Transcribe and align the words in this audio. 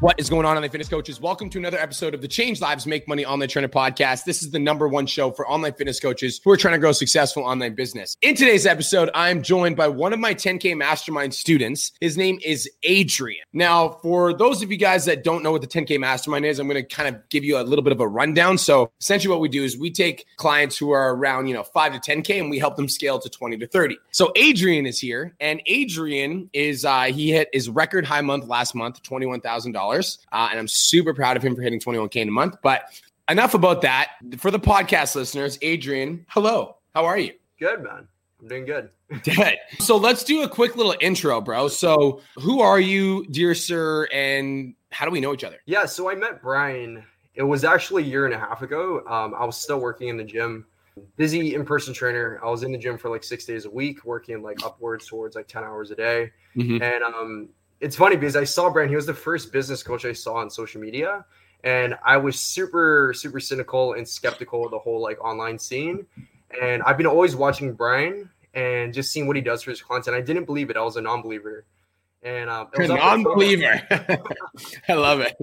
What 0.00 0.18
is 0.18 0.30
going 0.30 0.46
on, 0.46 0.56
online 0.56 0.70
fitness 0.70 0.88
coaches? 0.88 1.20
Welcome 1.20 1.50
to 1.50 1.58
another 1.58 1.76
episode 1.76 2.14
of 2.14 2.22
the 2.22 2.28
Change 2.28 2.62
Lives 2.62 2.86
Make 2.86 3.06
Money 3.06 3.26
Online 3.26 3.50
Trainer 3.50 3.68
podcast. 3.68 4.24
This 4.24 4.42
is 4.42 4.50
the 4.50 4.58
number 4.58 4.88
one 4.88 5.04
show 5.04 5.30
for 5.30 5.46
online 5.46 5.74
fitness 5.74 6.00
coaches 6.00 6.40
who 6.42 6.50
are 6.50 6.56
trying 6.56 6.72
to 6.72 6.78
grow 6.78 6.92
successful 6.92 7.42
online 7.42 7.74
business. 7.74 8.16
In 8.22 8.34
today's 8.34 8.64
episode, 8.64 9.10
I'm 9.12 9.42
joined 9.42 9.76
by 9.76 9.88
one 9.88 10.14
of 10.14 10.18
my 10.18 10.32
10K 10.32 10.74
Mastermind 10.74 11.34
students. 11.34 11.92
His 12.00 12.16
name 12.16 12.38
is 12.42 12.66
Adrian. 12.82 13.44
Now, 13.52 13.90
for 14.00 14.32
those 14.32 14.62
of 14.62 14.72
you 14.72 14.78
guys 14.78 15.04
that 15.04 15.22
don't 15.22 15.42
know 15.42 15.52
what 15.52 15.60
the 15.60 15.66
10K 15.66 16.00
Mastermind 16.00 16.46
is, 16.46 16.58
I'm 16.58 16.66
going 16.66 16.82
to 16.82 16.94
kind 16.94 17.14
of 17.14 17.28
give 17.28 17.44
you 17.44 17.58
a 17.58 17.64
little 17.64 17.82
bit 17.82 17.92
of 17.92 18.00
a 18.00 18.08
rundown. 18.08 18.56
So, 18.56 18.90
essentially, 19.02 19.30
what 19.30 19.42
we 19.42 19.50
do 19.50 19.64
is 19.64 19.76
we 19.76 19.90
take 19.90 20.24
clients 20.38 20.78
who 20.78 20.92
are 20.92 21.14
around, 21.14 21.48
you 21.48 21.52
know, 21.52 21.62
five 21.62 21.92
to 21.92 21.98
10K 22.00 22.40
and 22.40 22.48
we 22.48 22.58
help 22.58 22.76
them 22.76 22.88
scale 22.88 23.18
to 23.18 23.28
20 23.28 23.58
to 23.58 23.66
30. 23.66 23.98
So, 24.12 24.32
Adrian 24.34 24.86
is 24.86 24.98
here, 24.98 25.36
and 25.40 25.60
Adrian 25.66 26.48
is, 26.54 26.86
uh, 26.86 27.02
he 27.02 27.32
hit 27.32 27.50
his 27.52 27.68
record 27.68 28.06
high 28.06 28.22
month 28.22 28.48
last 28.48 28.74
month, 28.74 29.02
$21,000. 29.02 29.89
Uh, 29.90 30.48
and 30.50 30.58
I'm 30.58 30.68
super 30.68 31.14
proud 31.14 31.36
of 31.36 31.42
him 31.42 31.54
for 31.54 31.62
hitting 31.62 31.80
21K 31.80 32.16
in 32.16 32.28
a 32.28 32.32
month. 32.32 32.56
But 32.62 32.84
enough 33.28 33.54
about 33.54 33.82
that. 33.82 34.12
For 34.38 34.50
the 34.50 34.60
podcast 34.60 35.14
listeners, 35.14 35.58
Adrian, 35.62 36.24
hello. 36.28 36.76
How 36.94 37.04
are 37.04 37.18
you? 37.18 37.32
Good, 37.58 37.82
man. 37.82 38.08
I'm 38.40 38.48
doing 38.48 38.64
good. 38.64 38.90
Good. 39.24 39.58
So 39.80 39.96
let's 39.96 40.22
do 40.24 40.42
a 40.42 40.48
quick 40.48 40.76
little 40.76 40.94
intro, 41.00 41.40
bro. 41.40 41.68
So, 41.68 42.20
who 42.38 42.60
are 42.60 42.78
you, 42.78 43.26
dear 43.26 43.54
sir, 43.54 44.06
and 44.12 44.74
how 44.92 45.04
do 45.04 45.10
we 45.10 45.20
know 45.20 45.34
each 45.34 45.42
other? 45.42 45.58
Yeah, 45.66 45.84
so 45.84 46.08
I 46.08 46.14
met 46.14 46.40
Brian. 46.40 47.04
It 47.34 47.42
was 47.42 47.64
actually 47.64 48.04
a 48.04 48.06
year 48.06 48.26
and 48.26 48.34
a 48.34 48.38
half 48.38 48.62
ago. 48.62 49.00
Um, 49.08 49.34
I 49.34 49.44
was 49.44 49.56
still 49.56 49.80
working 49.80 50.08
in 50.08 50.16
the 50.16 50.24
gym, 50.24 50.64
busy 51.16 51.54
in 51.54 51.64
person 51.64 51.92
trainer. 51.92 52.40
I 52.42 52.48
was 52.50 52.62
in 52.62 52.70
the 52.70 52.78
gym 52.78 52.98
for 52.98 53.10
like 53.10 53.24
six 53.24 53.44
days 53.44 53.64
a 53.64 53.70
week, 53.70 54.04
working 54.04 54.42
like 54.42 54.64
upwards 54.64 55.06
towards 55.06 55.34
like 55.34 55.48
10 55.48 55.64
hours 55.64 55.90
a 55.90 55.96
day. 55.96 56.30
Mm-hmm. 56.56 56.82
And 56.82 57.02
um, 57.02 57.48
it's 57.80 57.96
funny 57.96 58.16
because 58.16 58.36
I 58.36 58.44
saw 58.44 58.70
Brian. 58.70 58.88
He 58.88 58.96
was 58.96 59.06
the 59.06 59.14
first 59.14 59.52
business 59.52 59.82
coach 59.82 60.04
I 60.04 60.12
saw 60.12 60.34
on 60.34 60.50
social 60.50 60.80
media, 60.80 61.24
and 61.64 61.96
I 62.04 62.16
was 62.16 62.38
super 62.38 63.12
super 63.14 63.40
cynical 63.40 63.94
and 63.94 64.06
skeptical 64.06 64.64
of 64.64 64.70
the 64.70 64.78
whole 64.78 65.00
like 65.00 65.22
online 65.24 65.58
scene. 65.58 66.06
And 66.60 66.82
I've 66.82 66.96
been 66.96 67.06
always 67.06 67.36
watching 67.36 67.74
Brian 67.74 68.28
and 68.54 68.92
just 68.92 69.12
seeing 69.12 69.26
what 69.26 69.36
he 69.36 69.42
does 69.42 69.62
for 69.62 69.70
his 69.70 69.80
clients. 69.80 70.08
And 70.08 70.16
I 70.16 70.20
didn't 70.20 70.44
believe 70.44 70.70
it. 70.70 70.76
I 70.76 70.82
was 70.82 70.96
a 70.96 71.00
non-believer. 71.00 71.64
And 72.22 72.50
um, 72.50 72.68
a 72.74 72.86
non-believer. 72.86 73.80
I 74.88 74.92
love 74.92 75.20
it. 75.20 75.36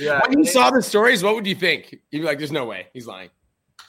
Yeah. 0.00 0.20
When 0.26 0.38
you 0.38 0.44
saw 0.46 0.70
the 0.70 0.82
stories, 0.82 1.22
what 1.22 1.34
would 1.34 1.46
you 1.46 1.54
think? 1.54 2.00
You'd 2.10 2.20
be 2.20 2.24
like, 2.24 2.38
"There's 2.38 2.50
no 2.50 2.64
way 2.64 2.88
he's 2.92 3.06
lying." 3.06 3.30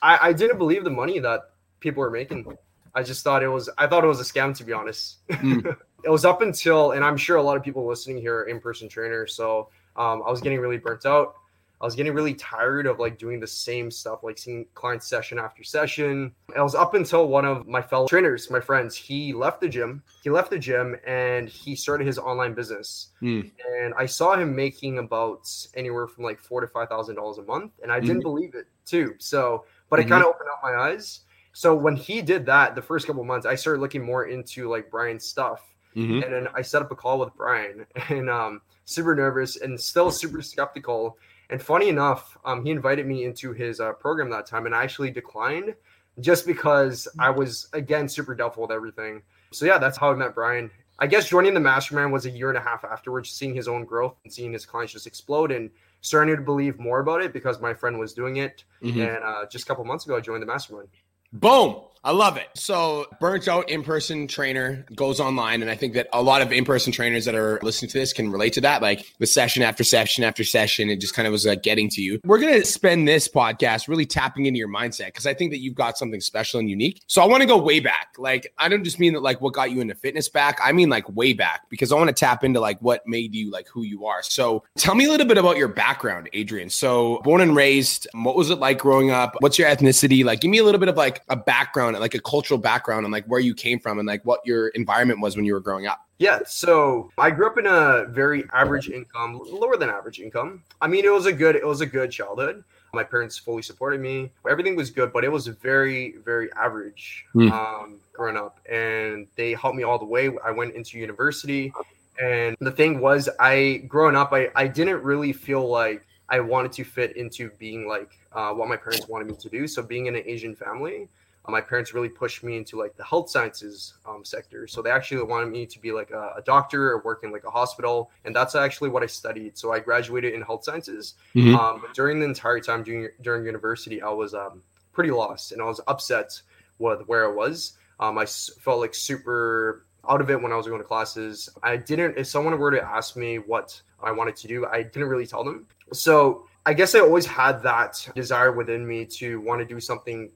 I, 0.01 0.29
I 0.29 0.33
didn't 0.33 0.59
believe 0.59 0.83
the 0.83 0.91
money 0.91 1.17
that 1.19 1.41
people 1.79 2.01
were 2.01 2.11
making. 2.11 2.45
I 2.93 3.01
just 3.01 3.23
thought 3.23 3.41
it 3.41 3.47
was. 3.47 3.67
I 3.79 3.87
thought 3.87 4.03
it 4.03 4.07
was 4.07 4.19
a 4.19 4.23
scam, 4.23 4.55
to 4.57 4.63
be 4.63 4.73
honest. 4.73 5.27
Mm. 5.29 5.75
it 6.05 6.09
was 6.09 6.23
up 6.23 6.41
until, 6.41 6.91
and 6.91 7.03
I'm 7.03 7.17
sure 7.17 7.37
a 7.37 7.41
lot 7.41 7.57
of 7.57 7.63
people 7.63 7.85
listening 7.85 8.17
here 8.17 8.37
are 8.39 8.43
in-person 8.43 8.87
trainers. 8.87 9.33
So 9.33 9.69
um, 9.95 10.21
I 10.25 10.29
was 10.29 10.39
getting 10.39 10.59
really 10.59 10.77
burnt 10.77 11.05
out. 11.05 11.35
I 11.81 11.85
was 11.85 11.95
getting 11.95 12.13
really 12.13 12.35
tired 12.35 12.85
of 12.85 12.99
like 12.99 13.17
doing 13.17 13.39
the 13.39 13.47
same 13.47 13.91
stuff, 13.91 14.23
like 14.23 14.37
seeing 14.37 14.65
clients 14.75 15.07
session 15.07 15.37
after 15.37 15.63
session. 15.63 16.31
It 16.55 16.61
was 16.61 16.73
up 16.73 16.93
until 16.93 17.27
one 17.27 17.43
of 17.43 17.67
my 17.67 17.81
fellow 17.81 18.07
trainers, 18.07 18.49
my 18.49 18.61
friends, 18.61 18.95
he 18.95 19.33
left 19.33 19.59
the 19.59 19.67
gym. 19.67 20.01
He 20.23 20.29
left 20.29 20.51
the 20.51 20.57
gym 20.57 20.95
and 21.05 21.49
he 21.49 21.75
started 21.75 22.07
his 22.07 22.17
online 22.17 22.53
business. 22.53 23.09
Mm. 23.21 23.51
And 23.77 23.93
I 23.97 24.05
saw 24.05 24.37
him 24.37 24.55
making 24.55 24.99
about 24.99 25.51
anywhere 25.75 26.07
from 26.07 26.23
like 26.23 26.39
four 26.39 26.61
to 26.61 26.67
five 26.67 26.87
thousand 26.87 27.15
dollars 27.15 27.39
a 27.39 27.43
month, 27.43 27.73
and 27.83 27.91
I 27.91 27.99
didn't 27.99 28.19
mm. 28.19 28.23
believe 28.23 28.55
it 28.55 28.67
too. 28.85 29.15
So, 29.17 29.65
but 29.89 29.99
mm-hmm. 29.99 30.07
it 30.07 30.09
kind 30.09 30.23
of 30.23 30.29
opened 30.29 30.49
up 30.49 30.61
my 30.63 30.75
eyes. 30.75 31.21
So 31.51 31.75
when 31.75 31.95
he 31.95 32.21
did 32.21 32.45
that, 32.45 32.75
the 32.75 32.81
first 32.81 33.05
couple 33.05 33.23
months, 33.25 33.45
I 33.45 33.55
started 33.55 33.81
looking 33.81 34.03
more 34.03 34.27
into 34.27 34.69
like 34.69 34.89
Brian's 34.89 35.25
stuff 35.25 35.74
Mm-hmm. 35.95 36.23
And 36.23 36.33
then 36.33 36.47
I 36.53 36.61
set 36.61 36.81
up 36.81 36.91
a 36.91 36.95
call 36.95 37.19
with 37.19 37.33
Brian 37.35 37.85
and 38.09 38.29
um, 38.29 38.61
super 38.85 39.15
nervous 39.15 39.57
and 39.57 39.79
still 39.79 40.11
super 40.11 40.41
skeptical. 40.41 41.17
And 41.49 41.61
funny 41.61 41.89
enough, 41.89 42.37
um, 42.43 42.65
he 42.65 42.71
invited 42.71 43.05
me 43.05 43.23
into 43.23 43.53
his 43.53 43.79
uh, 43.79 43.93
program 43.93 44.29
that 44.31 44.47
time, 44.47 44.65
and 44.65 44.73
I 44.73 44.83
actually 44.83 45.11
declined 45.11 45.75
just 46.19 46.45
because 46.45 47.07
I 47.19 47.29
was 47.29 47.67
again 47.73 48.09
super 48.09 48.33
doubtful 48.33 48.63
with 48.63 48.71
everything. 48.71 49.21
So 49.51 49.65
yeah, 49.65 49.77
that's 49.77 49.97
how 49.97 50.11
I 50.11 50.15
met 50.15 50.33
Brian. 50.33 50.71
I 50.97 51.07
guess 51.07 51.27
joining 51.27 51.53
the 51.53 51.59
mastermind 51.59 52.13
was 52.13 52.25
a 52.25 52.29
year 52.29 52.49
and 52.49 52.57
a 52.57 52.61
half 52.61 52.85
afterwards, 52.85 53.29
seeing 53.29 53.53
his 53.53 53.67
own 53.67 53.83
growth 53.83 54.15
and 54.23 54.31
seeing 54.31 54.53
his 54.53 54.65
clients 54.65 54.93
just 54.93 55.07
explode 55.07 55.51
and 55.51 55.69
starting 56.01 56.35
to 56.35 56.41
believe 56.41 56.79
more 56.79 57.01
about 57.01 57.21
it 57.21 57.33
because 57.33 57.59
my 57.59 57.73
friend 57.73 57.99
was 57.99 58.13
doing 58.13 58.37
it. 58.37 58.63
Mm-hmm. 58.81 59.01
And 59.01 59.23
uh, 59.23 59.45
just 59.51 59.65
a 59.65 59.67
couple 59.67 59.83
months 59.83 60.05
ago, 60.05 60.15
I 60.15 60.21
joined 60.21 60.41
the 60.41 60.47
mastermind. 60.47 60.87
Boom. 61.33 61.81
I 62.05 62.11
love 62.11 62.37
it. 62.37 62.47
So, 62.53 63.07
burnt 63.19 63.47
out 63.47 63.67
in 63.67 63.81
person 63.81 64.27
trainer 64.27 64.85
goes 64.95 65.19
online. 65.19 65.63
And 65.63 65.71
I 65.71 65.75
think 65.75 65.95
that 65.95 66.07
a 66.13 66.21
lot 66.21 66.43
of 66.43 66.51
in 66.51 66.63
person 66.63 66.93
trainers 66.93 67.25
that 67.25 67.33
are 67.33 67.59
listening 67.63 67.89
to 67.89 67.97
this 67.97 68.13
can 68.13 68.31
relate 68.31 68.53
to 68.53 68.61
that. 68.61 68.83
Like 68.83 69.11
the 69.17 69.25
session 69.25 69.63
after 69.63 69.83
session 69.83 70.23
after 70.23 70.43
session, 70.43 70.91
it 70.91 71.01
just 71.01 71.15
kind 71.15 71.27
of 71.27 71.31
was 71.31 71.47
like 71.47 71.63
getting 71.63 71.89
to 71.89 72.03
you. 72.03 72.21
We're 72.23 72.37
going 72.37 72.61
to 72.61 72.65
spend 72.65 73.07
this 73.07 73.27
podcast 73.27 73.87
really 73.87 74.05
tapping 74.05 74.45
into 74.45 74.59
your 74.59 74.69
mindset 74.69 75.07
because 75.07 75.25
I 75.25 75.33
think 75.33 75.49
that 75.51 75.61
you've 75.61 75.73
got 75.73 75.97
something 75.97 76.21
special 76.21 76.59
and 76.59 76.69
unique. 76.69 77.01
So, 77.07 77.23
I 77.23 77.25
want 77.25 77.41
to 77.41 77.47
go 77.47 77.57
way 77.57 77.79
back. 77.79 78.09
Like, 78.19 78.53
I 78.59 78.69
don't 78.69 78.83
just 78.83 78.99
mean 78.99 79.13
that 79.13 79.23
like 79.23 79.41
what 79.41 79.53
got 79.53 79.71
you 79.71 79.81
into 79.81 79.95
fitness 79.95 80.29
back. 80.29 80.59
I 80.63 80.73
mean 80.73 80.89
like 80.89 81.09
way 81.09 81.33
back 81.33 81.61
because 81.71 81.91
I 81.91 81.95
want 81.95 82.09
to 82.09 82.13
tap 82.13 82.43
into 82.43 82.59
like 82.59 82.79
what 82.83 83.01
made 83.07 83.33
you 83.33 83.49
like 83.49 83.67
who 83.67 83.81
you 83.81 84.05
are. 84.05 84.21
So, 84.21 84.63
tell 84.77 84.93
me 84.93 85.05
a 85.05 85.09
little 85.09 85.25
bit 85.25 85.39
about 85.39 85.57
your 85.57 85.69
background, 85.69 86.29
Adrian. 86.33 86.69
So, 86.69 87.19
born 87.23 87.41
and 87.41 87.55
raised, 87.55 88.07
what 88.13 88.35
was 88.35 88.51
it 88.51 88.59
like 88.59 88.77
growing 88.77 89.09
up? 89.09 89.37
What's 89.39 89.57
your 89.57 89.67
ethnicity? 89.67 90.23
Like, 90.23 90.41
give 90.41 90.51
me 90.51 90.59
a 90.59 90.63
little 90.63 90.79
bit 90.79 90.89
of 90.89 90.97
like 90.97 91.23
a 91.29 91.35
background 91.35 91.94
like 91.99 92.13
a 92.13 92.21
cultural 92.21 92.59
background 92.59 93.05
and 93.05 93.11
like 93.11 93.25
where 93.25 93.39
you 93.39 93.53
came 93.53 93.79
from 93.79 93.99
and 93.99 94.07
like 94.07 94.23
what 94.25 94.39
your 94.45 94.69
environment 94.69 95.21
was 95.21 95.35
when 95.35 95.45
you 95.45 95.53
were 95.53 95.59
growing 95.59 95.87
up. 95.87 96.05
Yeah, 96.17 96.39
so 96.45 97.11
I 97.17 97.31
grew 97.31 97.47
up 97.47 97.57
in 97.57 97.65
a 97.65 98.05
very 98.09 98.45
average 98.53 98.89
income, 98.89 99.41
lower 99.45 99.75
than 99.75 99.89
average 99.89 100.19
income. 100.19 100.63
I 100.81 100.87
mean, 100.87 101.03
it 101.03 101.11
was 101.11 101.25
a 101.25 101.33
good 101.33 101.55
it 101.55 101.65
was 101.65 101.81
a 101.81 101.85
good 101.85 102.11
childhood. 102.11 102.63
My 102.93 103.03
parents 103.03 103.37
fully 103.37 103.61
supported 103.61 103.99
me. 103.99 104.31
Everything 104.49 104.77
was 104.77 104.89
good, 104.89 105.11
but 105.11 105.25
it 105.25 105.31
was 105.31 105.47
very 105.47 106.15
very 106.23 106.49
average 106.53 107.25
mm. 107.35 107.51
um, 107.51 107.99
growing 108.13 108.37
up, 108.37 108.59
and 108.71 109.27
they 109.35 109.53
helped 109.53 109.75
me 109.75 109.83
all 109.83 109.99
the 109.99 110.05
way. 110.05 110.31
I 110.43 110.51
went 110.51 110.73
into 110.73 110.97
university, 110.97 111.73
and 112.21 112.55
the 112.61 112.71
thing 112.71 113.01
was, 113.01 113.27
I 113.39 113.83
growing 113.87 114.15
up, 114.15 114.31
I 114.31 114.49
I 114.55 114.67
didn't 114.67 115.03
really 115.03 115.33
feel 115.33 115.67
like 115.67 116.07
I 116.29 116.39
wanted 116.39 116.71
to 116.73 116.85
fit 116.85 117.17
into 117.17 117.51
being 117.59 117.87
like 117.87 118.17
uh, 118.31 118.51
what 118.53 118.69
my 118.69 118.77
parents 118.77 119.07
wanted 119.07 119.27
me 119.27 119.35
to 119.35 119.49
do. 119.49 119.67
So 119.67 119.83
being 119.83 120.05
in 120.05 120.15
an 120.15 120.23
Asian 120.25 120.55
family, 120.55 121.09
uh, 121.47 121.51
my 121.51 121.61
parents 121.61 121.93
really 121.93 122.09
pushed 122.09 122.43
me 122.43 122.57
into 122.57 122.77
like 122.77 122.95
the 122.95 123.03
health 123.03 123.29
sciences 123.29 123.95
um, 124.05 124.23
sector. 124.23 124.67
So 124.67 124.81
they 124.81 124.91
actually 124.91 125.23
wanted 125.23 125.51
me 125.51 125.65
to 125.65 125.79
be 125.79 125.91
like 125.91 126.11
a, 126.11 126.33
a, 126.37 126.41
doctor 126.41 126.91
or 126.91 127.01
work 127.03 127.23
in 127.23 127.31
like 127.31 127.43
a 127.43 127.49
hospital, 127.49 128.11
and 128.23 128.35
that's 128.35 128.55
actually 128.55 128.89
what 128.89 129.03
I 129.03 129.07
studied. 129.07 129.57
So 129.57 129.73
I 129.73 129.79
graduated 129.79 130.33
in 130.33 130.41
health 130.41 130.63
sciences. 130.63 131.15
Mm-hmm. 131.35 131.55
Um, 131.55 131.81
but 131.81 131.93
during 131.93 132.19
the 132.19 132.25
entire 132.25 132.59
time 132.59 132.83
during 132.83 133.09
during 133.21 133.45
university, 133.45 134.01
I 134.01 134.09
was 134.09 134.33
um, 134.33 134.61
pretty 134.91 135.11
lost 135.11 135.51
and 135.51 135.61
I 135.61 135.65
was 135.65 135.81
upset 135.87 136.41
with 136.79 137.01
where 137.07 137.25
I 137.25 137.33
was. 137.33 137.77
Um, 137.99 138.17
I 138.17 138.25
felt 138.25 138.79
like 138.79 138.93
super 138.93 139.85
out 140.09 140.21
of 140.21 140.29
it 140.29 140.41
when 140.41 140.51
I 140.51 140.55
was 140.55 140.67
going 140.67 140.79
to 140.79 140.87
classes. 140.87 141.49
I 141.63 141.77
didn't. 141.77 142.17
If 142.17 142.27
someone 142.27 142.57
were 142.57 142.71
to 142.71 142.81
ask 142.81 143.15
me 143.15 143.37
what 143.37 143.79
I 144.01 144.11
wanted 144.11 144.35
to 144.37 144.47
do, 144.47 144.65
I 144.65 144.83
didn't 144.83 145.09
really 145.09 145.27
tell 145.27 145.43
them. 145.43 145.67
So 145.93 146.47
I 146.65 146.73
guess 146.73 146.95
I 146.95 146.99
always 146.99 147.25
had 147.25 147.61
that 147.63 148.07
desire 148.15 148.51
within 148.51 148.87
me 148.87 149.05
to 149.05 149.39
want 149.41 149.59
to 149.59 149.65
do 149.65 149.79
something 149.79 150.31